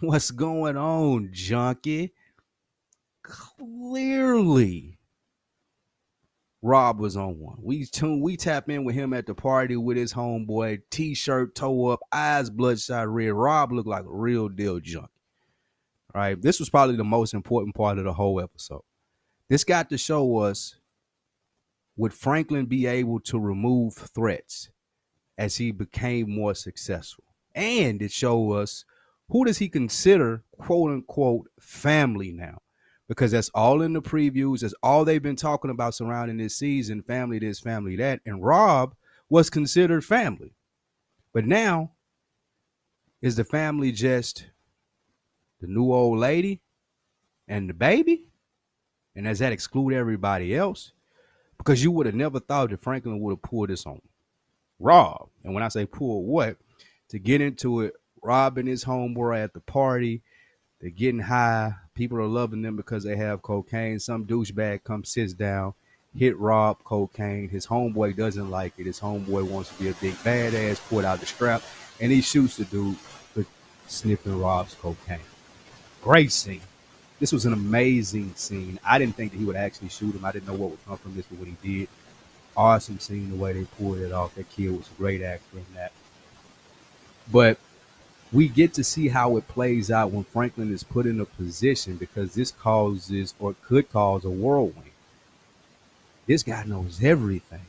What's 0.00 0.30
going 0.30 0.76
on, 0.76 1.28
junkie? 1.32 2.12
Clearly, 3.22 4.99
Rob 6.62 7.00
was 7.00 7.16
on 7.16 7.38
one. 7.38 7.56
We 7.62 7.86
tune, 7.86 8.20
we 8.20 8.36
tap 8.36 8.68
in 8.68 8.84
with 8.84 8.94
him 8.94 9.14
at 9.14 9.26
the 9.26 9.34
party 9.34 9.76
with 9.76 9.96
his 9.96 10.12
homeboy, 10.12 10.82
t-shirt, 10.90 11.54
toe 11.54 11.88
up, 11.88 12.00
eyes 12.12 12.50
bloodshot 12.50 13.08
red. 13.08 13.32
Rob 13.32 13.72
looked 13.72 13.88
like 13.88 14.04
a 14.04 14.12
real 14.12 14.48
deal 14.48 14.78
junkie. 14.78 15.08
Right. 16.14 16.40
This 16.40 16.58
was 16.58 16.68
probably 16.68 16.96
the 16.96 17.04
most 17.04 17.34
important 17.34 17.74
part 17.74 17.98
of 17.98 18.04
the 18.04 18.12
whole 18.12 18.40
episode. 18.40 18.82
This 19.48 19.64
got 19.64 19.88
to 19.90 19.98
show 19.98 20.38
us 20.38 20.76
would 21.96 22.12
Franklin 22.12 22.66
be 22.66 22.86
able 22.86 23.20
to 23.20 23.38
remove 23.38 23.94
threats 23.94 24.70
as 25.38 25.56
he 25.56 25.70
became 25.70 26.30
more 26.30 26.54
successful? 26.54 27.24
And 27.54 28.00
it 28.02 28.10
showed 28.10 28.52
us 28.52 28.84
who 29.28 29.44
does 29.44 29.58
he 29.58 29.68
consider 29.68 30.42
quote 30.58 30.90
unquote 30.90 31.48
family 31.60 32.32
now? 32.32 32.58
Because 33.10 33.32
that's 33.32 33.50
all 33.56 33.82
in 33.82 33.92
the 33.92 34.00
previews. 34.00 34.60
That's 34.60 34.72
all 34.84 35.04
they've 35.04 35.20
been 35.20 35.34
talking 35.34 35.72
about 35.72 35.96
surrounding 35.96 36.36
this 36.36 36.54
season 36.54 37.02
family 37.02 37.40
this, 37.40 37.58
family 37.58 37.96
that. 37.96 38.20
And 38.24 38.40
Rob 38.40 38.94
was 39.28 39.50
considered 39.50 40.04
family. 40.04 40.54
But 41.34 41.44
now, 41.44 41.90
is 43.20 43.34
the 43.34 43.42
family 43.42 43.90
just 43.90 44.46
the 45.60 45.66
new 45.66 45.92
old 45.92 46.20
lady 46.20 46.60
and 47.48 47.68
the 47.68 47.74
baby? 47.74 48.28
And 49.16 49.26
does 49.26 49.40
that 49.40 49.52
exclude 49.52 49.92
everybody 49.92 50.54
else? 50.54 50.92
Because 51.58 51.82
you 51.82 51.90
would 51.90 52.06
have 52.06 52.14
never 52.14 52.38
thought 52.38 52.70
that 52.70 52.80
Franklin 52.80 53.18
would 53.18 53.32
have 53.32 53.42
pulled 53.42 53.70
this 53.70 53.86
on 53.86 54.00
Rob. 54.78 55.30
And 55.42 55.52
when 55.52 55.64
I 55.64 55.68
say 55.68 55.84
pull 55.84 56.22
what, 56.22 56.58
to 57.08 57.18
get 57.18 57.40
into 57.40 57.80
it, 57.80 57.94
Rob 58.22 58.56
and 58.56 58.68
his 58.68 58.84
homeboy 58.84 59.42
at 59.42 59.52
the 59.52 59.60
party, 59.60 60.22
they're 60.80 60.90
getting 60.90 61.18
high. 61.18 61.72
People 62.00 62.16
are 62.16 62.26
loving 62.26 62.62
them 62.62 62.76
because 62.76 63.04
they 63.04 63.14
have 63.14 63.42
cocaine. 63.42 63.98
Some 63.98 64.24
douchebag 64.24 64.84
comes, 64.84 65.10
sits 65.10 65.34
down, 65.34 65.74
hit 66.16 66.34
Rob 66.38 66.82
cocaine. 66.82 67.50
His 67.50 67.66
homeboy 67.66 68.16
doesn't 68.16 68.50
like 68.50 68.72
it. 68.78 68.86
His 68.86 68.98
homeboy 68.98 69.46
wants 69.46 69.68
to 69.68 69.82
be 69.82 69.90
a 69.90 69.94
big 70.00 70.14
badass, 70.14 70.80
pull 70.88 71.04
out 71.04 71.20
the 71.20 71.26
strap, 71.26 71.60
and 72.00 72.10
he 72.10 72.22
shoots 72.22 72.56
the 72.56 72.64
dude 72.64 72.96
for 72.96 73.44
sniffing 73.86 74.40
Rob's 74.40 74.72
cocaine. 74.76 75.18
Great 76.00 76.32
scene. 76.32 76.62
This 77.18 77.32
was 77.32 77.44
an 77.44 77.52
amazing 77.52 78.32
scene. 78.34 78.80
I 78.82 78.98
didn't 78.98 79.16
think 79.16 79.32
that 79.32 79.38
he 79.38 79.44
would 79.44 79.56
actually 79.56 79.90
shoot 79.90 80.14
him. 80.14 80.24
I 80.24 80.32
didn't 80.32 80.46
know 80.48 80.54
what 80.54 80.70
would 80.70 80.86
come 80.86 80.96
from 80.96 81.14
this, 81.14 81.26
but 81.26 81.38
what 81.38 81.48
he 81.48 81.80
did, 81.80 81.88
awesome 82.56 82.98
scene 82.98 83.28
the 83.28 83.36
way 83.36 83.52
they 83.52 83.64
pulled 83.76 83.98
it 83.98 84.10
off. 84.10 84.36
That 84.36 84.48
kid 84.48 84.70
was 84.70 84.88
a 84.90 84.94
great 84.96 85.20
actor 85.20 85.58
in 85.58 85.66
that. 85.74 85.92
But 87.30 87.58
we 88.32 88.48
get 88.48 88.72
to 88.74 88.84
see 88.84 89.08
how 89.08 89.36
it 89.36 89.48
plays 89.48 89.90
out 89.90 90.12
when 90.12 90.24
Franklin 90.24 90.72
is 90.72 90.84
put 90.84 91.06
in 91.06 91.20
a 91.20 91.24
position 91.24 91.96
because 91.96 92.34
this 92.34 92.52
causes 92.52 93.34
or 93.40 93.56
could 93.64 93.90
cause 93.90 94.24
a 94.24 94.30
whirlwind. 94.30 94.90
This 96.26 96.42
guy 96.44 96.62
knows 96.64 97.02
everything. 97.02 97.66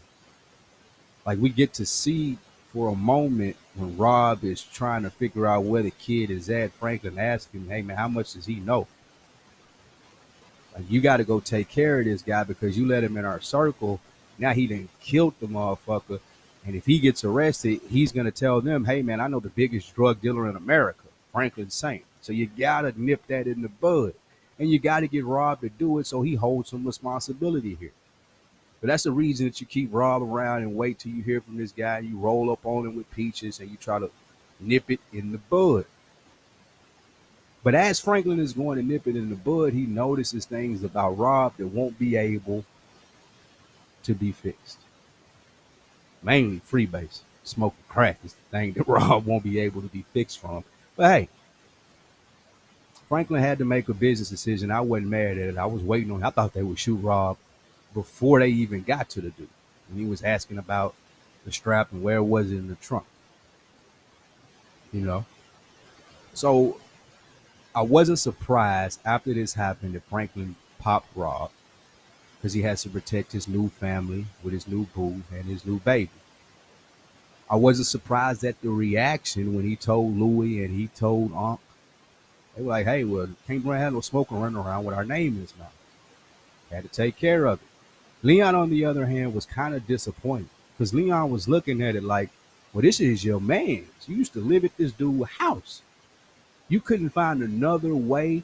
Like 1.26 1.40
we 1.40 1.50
get 1.50 1.74
to 1.76 1.86
see 1.86 2.38
for 2.72 2.90
a 2.90 2.96
moment 2.96 3.56
when 3.76 3.98
Rob 3.98 4.44
is 4.44 4.62
trying 4.62 5.04
to 5.04 5.10
figure 5.10 5.48
out 5.48 5.64
where 5.64 5.84
the 5.84 5.92
kid 5.92 6.30
is 6.30 6.50
at. 6.50 6.72
Franklin 6.74 7.18
asks 7.18 7.52
him, 7.54 7.68
"Hey 7.68 7.82
man, 7.82 7.98
how 7.98 8.08
much 8.08 8.34
does 8.34 8.46
he 8.46 8.56
know?" 8.56 8.88
Like 10.76 10.90
you 10.90 11.02
got 11.02 11.18
to 11.18 11.24
go 11.24 11.40
take 11.40 11.70
care 11.70 12.00
of 12.00 12.06
this 12.06 12.22
guy 12.22 12.44
because 12.44 12.78
you 12.78 12.88
let 12.88 13.04
him 13.04 13.18
in 13.18 13.26
our 13.26 13.42
circle. 13.42 14.00
Now 14.38 14.54
he 14.54 14.68
didn't 14.68 14.90
killed 15.00 15.34
the 15.40 15.48
motherfucker 15.48 16.20
and 16.66 16.76
if 16.76 16.86
he 16.86 17.00
gets 17.00 17.24
arrested, 17.24 17.82
he's 17.90 18.12
going 18.12 18.26
to 18.26 18.32
tell 18.32 18.62
them, 18.62 18.86
hey, 18.86 19.02
man, 19.02 19.20
I 19.20 19.28
know 19.28 19.40
the 19.40 19.50
biggest 19.50 19.96
drug 19.96 20.22
dealer 20.22 20.48
in 20.50 20.56
America, 20.56 21.04
Franklin 21.32 21.72
Saint. 21.72 22.04
So 22.22 22.34
you 22.34 22.46
got 22.46 22.82
to 22.82 22.94
nip 23.02 23.26
that 23.28 23.48
in 23.48 23.62
the 23.62 23.70
bud. 23.70 24.14
And 24.60 24.70
you 24.70 24.78
got 24.78 25.00
to 25.00 25.08
get 25.08 25.26
Rob 25.26 25.62
to 25.62 25.70
do 25.70 25.98
it 25.98 26.06
so 26.06 26.22
he 26.22 26.36
holds 26.36 26.70
some 26.70 26.86
responsibility 26.86 27.76
here. 27.76 27.94
But 28.80 28.88
that's 28.88 29.04
the 29.04 29.12
reason 29.12 29.48
that 29.48 29.60
you 29.60 29.66
keep 29.66 29.90
Rob 29.92 30.22
around 30.22 30.62
and 30.62 30.76
wait 30.76 31.00
till 31.00 31.12
you 31.12 31.24
hear 31.24 31.42
from 31.42 31.58
this 31.58 31.72
guy. 31.72 32.00
You 32.00 32.18
roll 32.18 32.52
up 32.52 32.64
on 32.64 32.86
him 32.86 32.96
with 32.96 33.10
peaches 33.12 33.60
and 33.60 33.72
you 33.72 33.78
try 33.78 33.98
to 33.98 34.12
nip 34.60 34.92
it 34.92 35.00
in 35.12 35.32
the 35.32 35.40
bud. 35.40 35.86
But 37.64 37.74
as 37.74 38.00
Franklin 38.00 38.40
is 38.40 38.54
going 38.54 38.78
to 38.78 38.84
nip 38.84 39.08
it 39.08 39.16
in 39.16 39.30
the 39.30 39.36
bud, 39.36 39.74
he 39.74 39.88
notices 39.88 40.46
things 40.46 40.84
about 40.84 41.18
Rob 41.18 41.58
that 41.58 41.68
won't 41.68 41.98
be 41.98 42.16
able 42.16 42.64
to 44.04 44.14
be 44.14 44.32
fixed 44.32 44.78
mainly 46.24 46.62
freebase. 46.70 47.22
Smoking 47.44 47.84
crack 47.90 48.20
is 48.24 48.34
the 48.34 48.58
thing 48.58 48.74
that 48.74 48.88
Rob 48.88 49.26
won't 49.26 49.44
be 49.44 49.60
able 49.60 49.82
to 49.82 49.88
be 49.88 50.06
fixed 50.14 50.40
from. 50.40 50.64
But 50.96 51.12
hey, 51.12 51.30
Franklin 53.08 53.42
had 53.42 53.58
to 53.58 53.66
make 53.66 53.90
a 53.90 53.94
business 53.94 54.30
decision. 54.30 54.72
I 54.72 54.82
wasn't 54.82 55.10
mad 55.10 55.38
at 55.38 55.50
it. 55.50 55.58
I 55.58 55.66
was 55.66 55.82
waiting 55.82 56.12
on. 56.12 56.24
I 56.24 56.30
thought 56.30 56.54
they 56.54 56.64
would 56.64 56.80
shoot 56.80 56.98
Rob 56.98 57.38
before 57.94 58.40
they 58.40 58.50
even 58.50 58.84
got 58.84 59.10
to 59.10 59.22
the 59.22 59.32
dude. 59.32 59.50
And 59.90 60.00
he 60.00 60.06
was 60.06 60.24
asking 60.24 60.58
about 60.58 60.96
the 61.44 61.52
strap 61.52 61.92
and 61.92 62.04
where 62.04 62.24
was 62.24 62.52
it 62.52 62.58
in 62.58 62.68
the 62.68 62.76
trunk. 62.76 63.06
You 64.94 65.02
know, 65.02 65.26
so 66.34 66.80
I 67.74 67.82
wasn't 67.82 68.20
surprised 68.20 69.00
after 69.06 69.34
this 69.34 69.54
happened 69.54 69.94
that 69.96 70.04
Franklin 70.04 70.56
popped 70.80 71.08
Rob 71.16 71.52
because 72.42 72.54
he 72.54 72.64
has 72.64 72.82
to 72.82 72.90
protect 72.90 73.34
his 73.34 73.48
new 73.48 73.70
family 73.70 74.26
with 74.42 74.52
his 74.52 74.68
new 74.68 74.88
boo 74.96 75.22
and 75.32 75.46
his 75.46 75.64
new 75.64 75.80
baby. 75.80 76.10
I 77.48 77.56
wasn't 77.56 77.86
surprised 77.86 78.44
at 78.44 78.60
the 78.62 78.72
reaction 78.72 79.54
when 79.54 79.64
he 79.64 79.76
told 79.76 80.18
Louis 80.18 80.64
and 80.64 80.76
he 80.76 80.88
told 80.88 81.34
Unc. 81.36 81.60
They 82.56 82.64
were 82.64 82.70
like, 82.70 82.88
hey, 82.88 83.04
well, 83.04 83.30
can't 83.46 83.64
have 83.64 83.94
no 83.94 84.02
smoking 84.02 84.40
running 84.40 84.58
around 84.58 84.86
with 84.86 84.96
our 84.96 85.06
name 85.06 85.36
in 85.36 85.42
his 85.42 85.58
mouth. 85.58 85.74
Had 86.72 86.84
to 86.84 86.90
take 86.90 87.16
care 87.16 87.46
of 87.46 87.60
it. 87.62 87.68
Leon, 88.24 88.56
on 88.56 88.70
the 88.72 88.86
other 88.86 89.06
hand, 89.06 89.36
was 89.36 89.46
kind 89.46 89.76
of 89.76 89.86
disappointed 89.86 90.50
because 90.74 90.94
Leon 90.94 91.30
was 91.30 91.48
looking 91.48 91.82
at 91.84 91.96
it 91.96 92.04
like, 92.04 92.30
well, 92.74 92.82
this 92.82 93.00
is 93.00 93.24
your 93.24 93.40
man. 93.40 93.86
You 94.08 94.16
used 94.16 94.34
to 94.34 94.40
live 94.40 94.66
at 94.66 94.76
this 94.78 94.94
dude's 94.94 95.30
house. 95.38 95.82
You 96.70 96.80
couldn't 96.80 97.10
find 97.10 97.44
another 97.44 97.94
way 97.94 98.44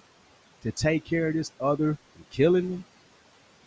to 0.62 0.72
take 0.72 1.06
care 1.06 1.30
of 1.30 1.34
this 1.34 1.52
other 1.60 1.98
than 2.14 2.26
killing 2.30 2.70
him. 2.70 2.86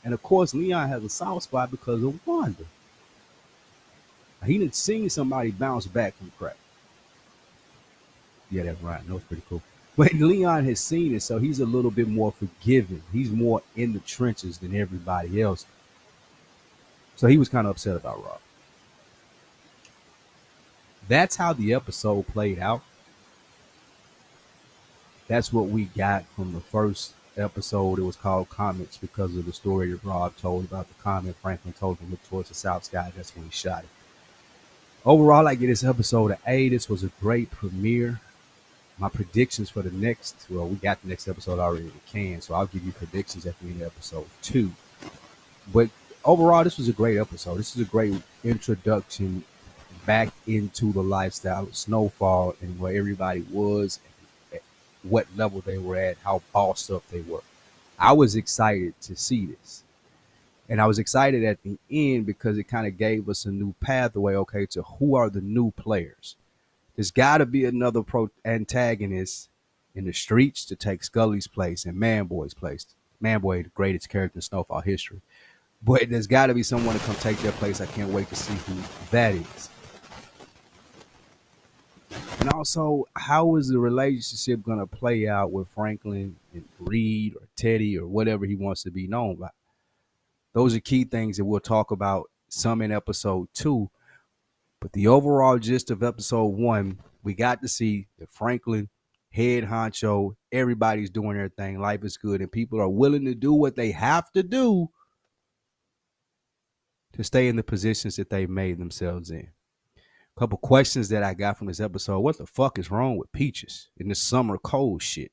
And 0.05 0.15
of 0.15 0.23
course, 0.23 0.55
Leon 0.55 0.89
has 0.89 1.05
a 1.05 1.09
soft 1.09 1.45
spot 1.45 1.71
because 1.71 2.03
of 2.03 2.27
Wanda. 2.27 2.65
He 4.45 4.59
didn't 4.59 4.75
see 4.75 5.09
somebody 5.09 5.51
bounce 5.51 5.87
back 5.87 6.17
from 6.17 6.33
crack. 6.39 6.57
Yeah, 8.51 8.63
that's 8.65 8.83
right. 8.83 9.07
That 9.07 9.13
was 9.13 9.23
pretty 9.25 9.43
cool. 9.49 9.63
But 9.97 10.13
Leon 10.15 10.65
has 10.65 10.81
seen 10.81 11.15
it, 11.15 11.23
so 11.23 11.39
he's 11.39 11.61
a 11.61 11.67
little 11.67 11.91
bit 11.91 12.09
more 12.09 12.33
forgiving. 12.33 13.03
He's 13.13 13.31
more 13.31 13.63
in 13.77 13.93
the 13.93 13.99
trenches 14.01 14.59
than 14.59 14.75
everybody 14.75 15.43
else. 15.43 15.67
So 17.17 17.27
he 17.27 17.37
was 17.37 17.51
kind 17.51 17.67
of 17.67 17.73
upset 17.73 17.97
about 17.97 18.25
Rob. 18.25 18.41
That's 21.07 21.37
how 21.37 21.53
the 21.53 21.75
episode 21.75 22.27
played 22.29 22.59
out. 22.59 22.83
that's 25.27 25.53
what 25.53 25.69
we 25.69 25.85
got 25.85 26.25
from 26.35 26.53
the 26.55 26.61
first 26.61 27.15
episode. 27.37 27.99
It 27.99 28.03
was 28.03 28.17
called 28.17 28.49
Comets 28.49 28.97
because 28.97 29.37
of 29.37 29.47
the 29.47 29.53
story 29.53 29.91
that 29.91 30.05
Rob 30.05 30.37
told 30.37 30.65
about 30.65 30.89
the 30.89 31.03
comet. 31.03 31.37
Franklin 31.37 31.75
told 31.75 31.99
him 31.99 32.07
to 32.07 32.11
look 32.13 32.29
towards 32.29 32.49
the 32.49 32.55
south 32.55 32.85
sky. 32.85 33.13
That's 33.17 33.35
when 33.35 33.45
he 33.45 33.51
shot 33.51 33.85
it. 33.85 33.89
Overall, 35.05 35.49
I 35.49 35.55
get 35.55 35.69
this 35.69 35.85
episode 35.85 36.33
of 36.33 36.39
A. 36.47 36.69
This 36.69 36.89
was 36.89 37.03
a 37.03 37.11
great 37.21 37.51
premiere. 37.51 38.21
My 38.99 39.09
predictions 39.09 39.71
for 39.71 39.81
the 39.81 39.91
next, 39.91 40.37
well, 40.51 40.69
we 40.69 40.77
got 40.77 41.01
the 41.01 41.09
next 41.09 41.27
episode 41.27 41.59
already 41.59 41.87
in 41.87 41.93
the 41.93 42.13
can, 42.13 42.43
so 42.43 42.53
I'll 42.53 42.67
give 42.67 42.85
you 42.85 42.93
predictions 42.93 43.47
at 43.47 43.59
the 43.61 43.69
end 43.69 43.81
of 43.81 43.87
episode 43.87 44.27
two. 44.43 44.73
But 45.73 45.89
overall, 46.23 46.65
this 46.65 46.77
was 46.77 46.89
a 46.89 46.93
great 46.93 47.17
episode. 47.17 47.57
This 47.57 47.75
is 47.75 47.81
a 47.81 47.87
great 47.87 48.21
introduction 48.45 49.45
back 50.05 50.33
into 50.47 50.93
the 50.93 51.03
lifestyle 51.03 51.65
of 51.65 51.77
Snowfall 51.77 52.57
and 52.61 52.79
where 52.79 52.95
everybody 52.95 53.41
was, 53.51 54.01
what 55.03 55.27
level 55.37 55.61
they 55.61 55.79
were 55.79 55.97
at, 55.97 56.19
how 56.25 56.43
bossed 56.53 56.91
up 56.91 57.07
they 57.09 57.21
were. 57.21 57.43
I 57.99 58.13
was 58.13 58.37
excited 58.37 58.95
to 59.03 59.17
see 59.17 59.47
this. 59.47 59.83
And 60.69 60.81
I 60.81 60.87
was 60.87 60.99
excited 60.99 61.45
at 61.45 61.63
the 61.63 61.79
end 61.91 62.27
because 62.27 62.57
it 62.57 62.65
kind 62.65 62.87
of 62.87 62.97
gave 62.97 63.29
us 63.29 63.45
a 63.45 63.51
new 63.51 63.75
pathway, 63.81 64.35
okay, 64.37 64.67
to 64.67 64.83
who 64.83 65.17
are 65.17 65.29
the 65.29 65.41
new 65.41 65.73
players. 65.73 66.37
There's 66.95 67.11
got 67.11 67.39
to 67.39 67.47
be 67.47 67.65
another 67.65 68.03
pro 68.03 68.31
antagonist 68.45 69.49
in 69.95 70.05
the 70.05 70.13
streets 70.13 70.65
to 70.67 70.77
take 70.77 71.03
Scully's 71.03 71.49
place 71.49 71.85
and 71.85 72.01
Manboy's 72.01 72.55
place. 72.55 72.87
Manboy, 73.23 73.65
the 73.65 73.71
greatest 73.71 74.09
character 74.09 74.39
in 74.39 74.43
Snowfall 74.43 74.81
history. 74.81 75.21
But 75.83 76.09
there's 76.11 76.27
got 76.27 76.47
to 76.47 76.55
be 76.55 76.63
someone 76.63 76.99
to 76.99 77.05
come 77.05 77.17
take 77.17 77.39
their 77.39 77.53
place. 77.53 77.81
I 77.81 77.87
can't 77.87 78.11
wait 78.11 78.29
to 78.29 78.37
see 78.37 78.55
who 78.55 78.77
that 79.11 79.35
is. 79.35 79.69
And 82.41 82.49
also, 82.55 83.05
how 83.15 83.57
is 83.57 83.69
the 83.69 83.79
relationship 83.79 84.63
going 84.63 84.79
to 84.79 84.87
play 84.87 85.29
out 85.29 85.53
with 85.53 85.69
Franklin 85.69 86.37
and 86.55 86.65
Reed 86.79 87.35
or 87.37 87.47
Teddy 87.55 87.99
or 87.99 88.07
whatever 88.07 88.47
he 88.47 88.55
wants 88.55 88.83
to 88.85 88.91
be 88.91 89.07
known 89.07 89.37
by? 89.37 89.51
Those 90.55 90.75
are 90.75 90.81
key 90.81 91.05
things 91.05 91.37
that 91.37 91.45
we'll 91.45 91.61
talk 91.61 91.91
about 91.91 92.31
some 92.49 92.81
in 92.81 92.93
episode 92.93 93.49
two. 93.53 93.91
But 94.81 94.95
the 94.95 95.07
overall 95.09 95.59
gist 95.59 95.91
of 95.91 96.03
episode 96.03 96.47
one, 96.47 97.01
we 97.23 97.35
got 97.35 97.61
to 97.61 97.69
see 97.69 98.07
that 98.19 98.31
Franklin, 98.31 98.89
head 99.31 99.65
honcho, 99.65 100.35
everybody's 100.51 101.11
doing 101.11 101.37
their 101.37 101.51
thing. 101.51 101.79
Life 101.79 102.05
is 102.05 102.17
good, 102.17 102.41
and 102.41 102.51
people 102.51 102.81
are 102.81 102.89
willing 102.89 103.27
to 103.27 103.35
do 103.35 103.53
what 103.53 103.77
they 103.77 103.91
have 103.91 104.33
to 104.33 104.43
do 104.43 104.89
to 107.13 107.23
stay 107.23 107.49
in 107.49 107.57
the 107.57 107.63
positions 107.63 108.17
that 108.17 108.31
they 108.31 108.47
made 108.47 108.79
themselves 108.79 109.31
in 109.31 109.49
couple 110.39 110.59
questions 110.59 111.09
that 111.11 111.23
I 111.23 111.35
got 111.35 111.59
from 111.59 111.67
this 111.67 111.81
episode. 111.81 112.21
What 112.21 112.39
the 112.39 112.47
fuck 112.47 112.79
is 112.79 112.91
wrong 112.91 113.17
with 113.17 113.33
Peaches 113.33 113.91
in 113.97 114.09
this 114.09 114.21
summer 114.21 114.59
cold 114.59 115.03
shit? 115.03 115.33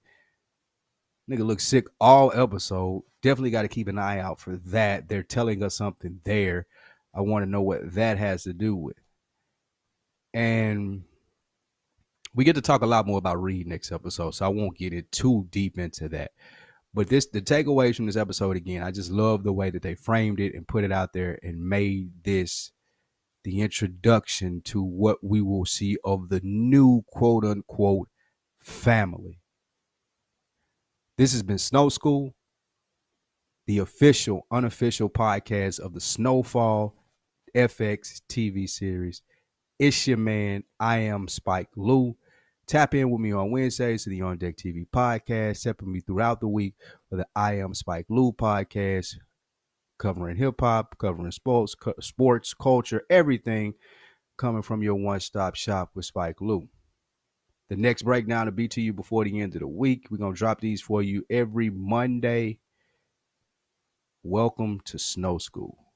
Nigga 1.30 1.46
looks 1.46 1.66
sick 1.66 1.88
all 2.00 2.32
episode. 2.34 3.04
Definitely 3.22 3.52
got 3.52 3.64
to 3.64 3.68
keep 3.68 3.88
an 3.88 4.00
eye 4.00 4.20
out 4.20 4.40
for 4.40 4.56
that. 4.58 5.10
They're 5.10 5.24
telling 5.24 5.64
us 5.64 5.76
something 5.76 6.22
there. 6.24 6.68
I 7.14 7.22
want 7.22 7.44
to 7.44 7.50
know 7.50 7.62
what 7.62 7.94
that 7.96 8.18
has 8.18 8.44
to 8.44 8.54
do 8.54 8.76
with. 8.76 8.98
And 10.34 11.04
we 12.34 12.44
get 12.44 12.56
to 12.56 12.62
talk 12.62 12.82
a 12.82 12.88
lot 12.88 13.08
more 13.08 13.18
about 13.18 13.42
Reed 13.42 13.68
next 13.68 13.92
episode, 13.92 14.36
so 14.36 14.46
I 14.46 14.50
won't 14.50 14.78
get 14.78 14.94
it 14.94 15.12
too 15.12 15.48
deep 15.50 15.80
into 15.80 16.08
that. 16.10 16.32
But 16.94 17.10
this 17.10 17.26
the 17.28 17.42
takeaways 17.42 17.96
from 17.96 18.06
this 18.06 18.16
episode 18.16 18.56
again, 18.56 18.84
I 18.84 18.92
just 18.92 19.12
love 19.12 19.44
the 19.44 19.54
way 19.54 19.70
that 19.70 19.82
they 19.82 19.96
framed 19.96 20.40
it 20.40 20.54
and 20.54 20.68
put 20.68 20.84
it 20.84 20.92
out 20.92 21.14
there 21.14 21.40
and 21.44 21.60
made 21.60 22.12
this 22.24 22.72
the 23.48 23.62
introduction 23.62 24.60
to 24.60 24.84
what 24.84 25.20
we 25.24 25.42
will 25.42 25.64
see 25.64 25.96
of 26.04 26.28
the 26.28 26.42
new 26.44 27.02
quote 27.08 27.46
unquote 27.46 28.10
family. 28.60 29.40
This 31.18 31.32
has 31.32 31.44
been 31.44 31.58
Snow 31.58 31.88
School, 31.88 32.36
the 33.66 33.78
official, 33.78 34.46
unofficial 34.52 35.10
podcast 35.10 35.80
of 35.80 35.94
the 35.94 36.02
Snowfall 36.02 36.94
FX 37.56 38.20
TV 38.30 38.70
series. 38.70 39.22
It's 39.80 40.06
your 40.06 40.18
man, 40.18 40.66
I 40.78 40.98
am 40.98 41.30
Spike 41.30 41.70
Lou. 41.78 42.18
Tap 42.68 42.96
in 42.96 43.10
with 43.10 43.22
me 43.22 43.32
on 43.32 43.52
Wednesdays 43.52 44.04
to 44.04 44.10
the 44.10 44.24
On 44.24 44.38
Deck 44.38 44.58
TV 44.58 44.86
podcast. 44.94 45.60
Step 45.60 45.80
with 45.80 45.88
me 45.88 46.02
throughout 46.02 46.42
the 46.42 46.50
week 46.50 46.74
for 47.10 47.16
the 47.16 47.26
I 47.34 47.60
am 47.60 47.74
Spike 47.74 48.08
Lou 48.10 48.34
podcast 48.34 49.16
covering 49.98 50.38
hip 50.38 50.60
hop, 50.60 50.98
covering 50.98 51.32
sports, 51.32 51.76
sports, 52.00 52.54
culture, 52.54 53.04
everything 53.10 53.74
coming 54.38 54.62
from 54.62 54.84
your 54.84 54.96
one 54.96 55.20
stop 55.20 55.56
shop 55.56 55.92
with 55.96 56.06
Spike 56.06 56.42
Lou. 56.42 56.70
The 57.70 57.76
next 57.76 58.04
breakdown 58.04 58.46
will 58.46 58.54
be 58.54 58.68
to 58.70 58.82
you 58.82 58.94
before 58.94 59.26
the 59.26 59.42
end 59.42 59.56
of 59.56 59.62
the 59.62 59.68
week. 59.68 60.08
We're 60.10 60.18
going 60.18 60.34
to 60.34 60.38
drop 60.38 60.62
these 60.62 60.82
for 60.82 61.02
you 61.02 61.26
every 61.30 61.70
Monday. 61.70 62.60
Welcome 64.24 64.80
to 64.86 64.98
Snow 64.98 65.38
School. 65.38 65.87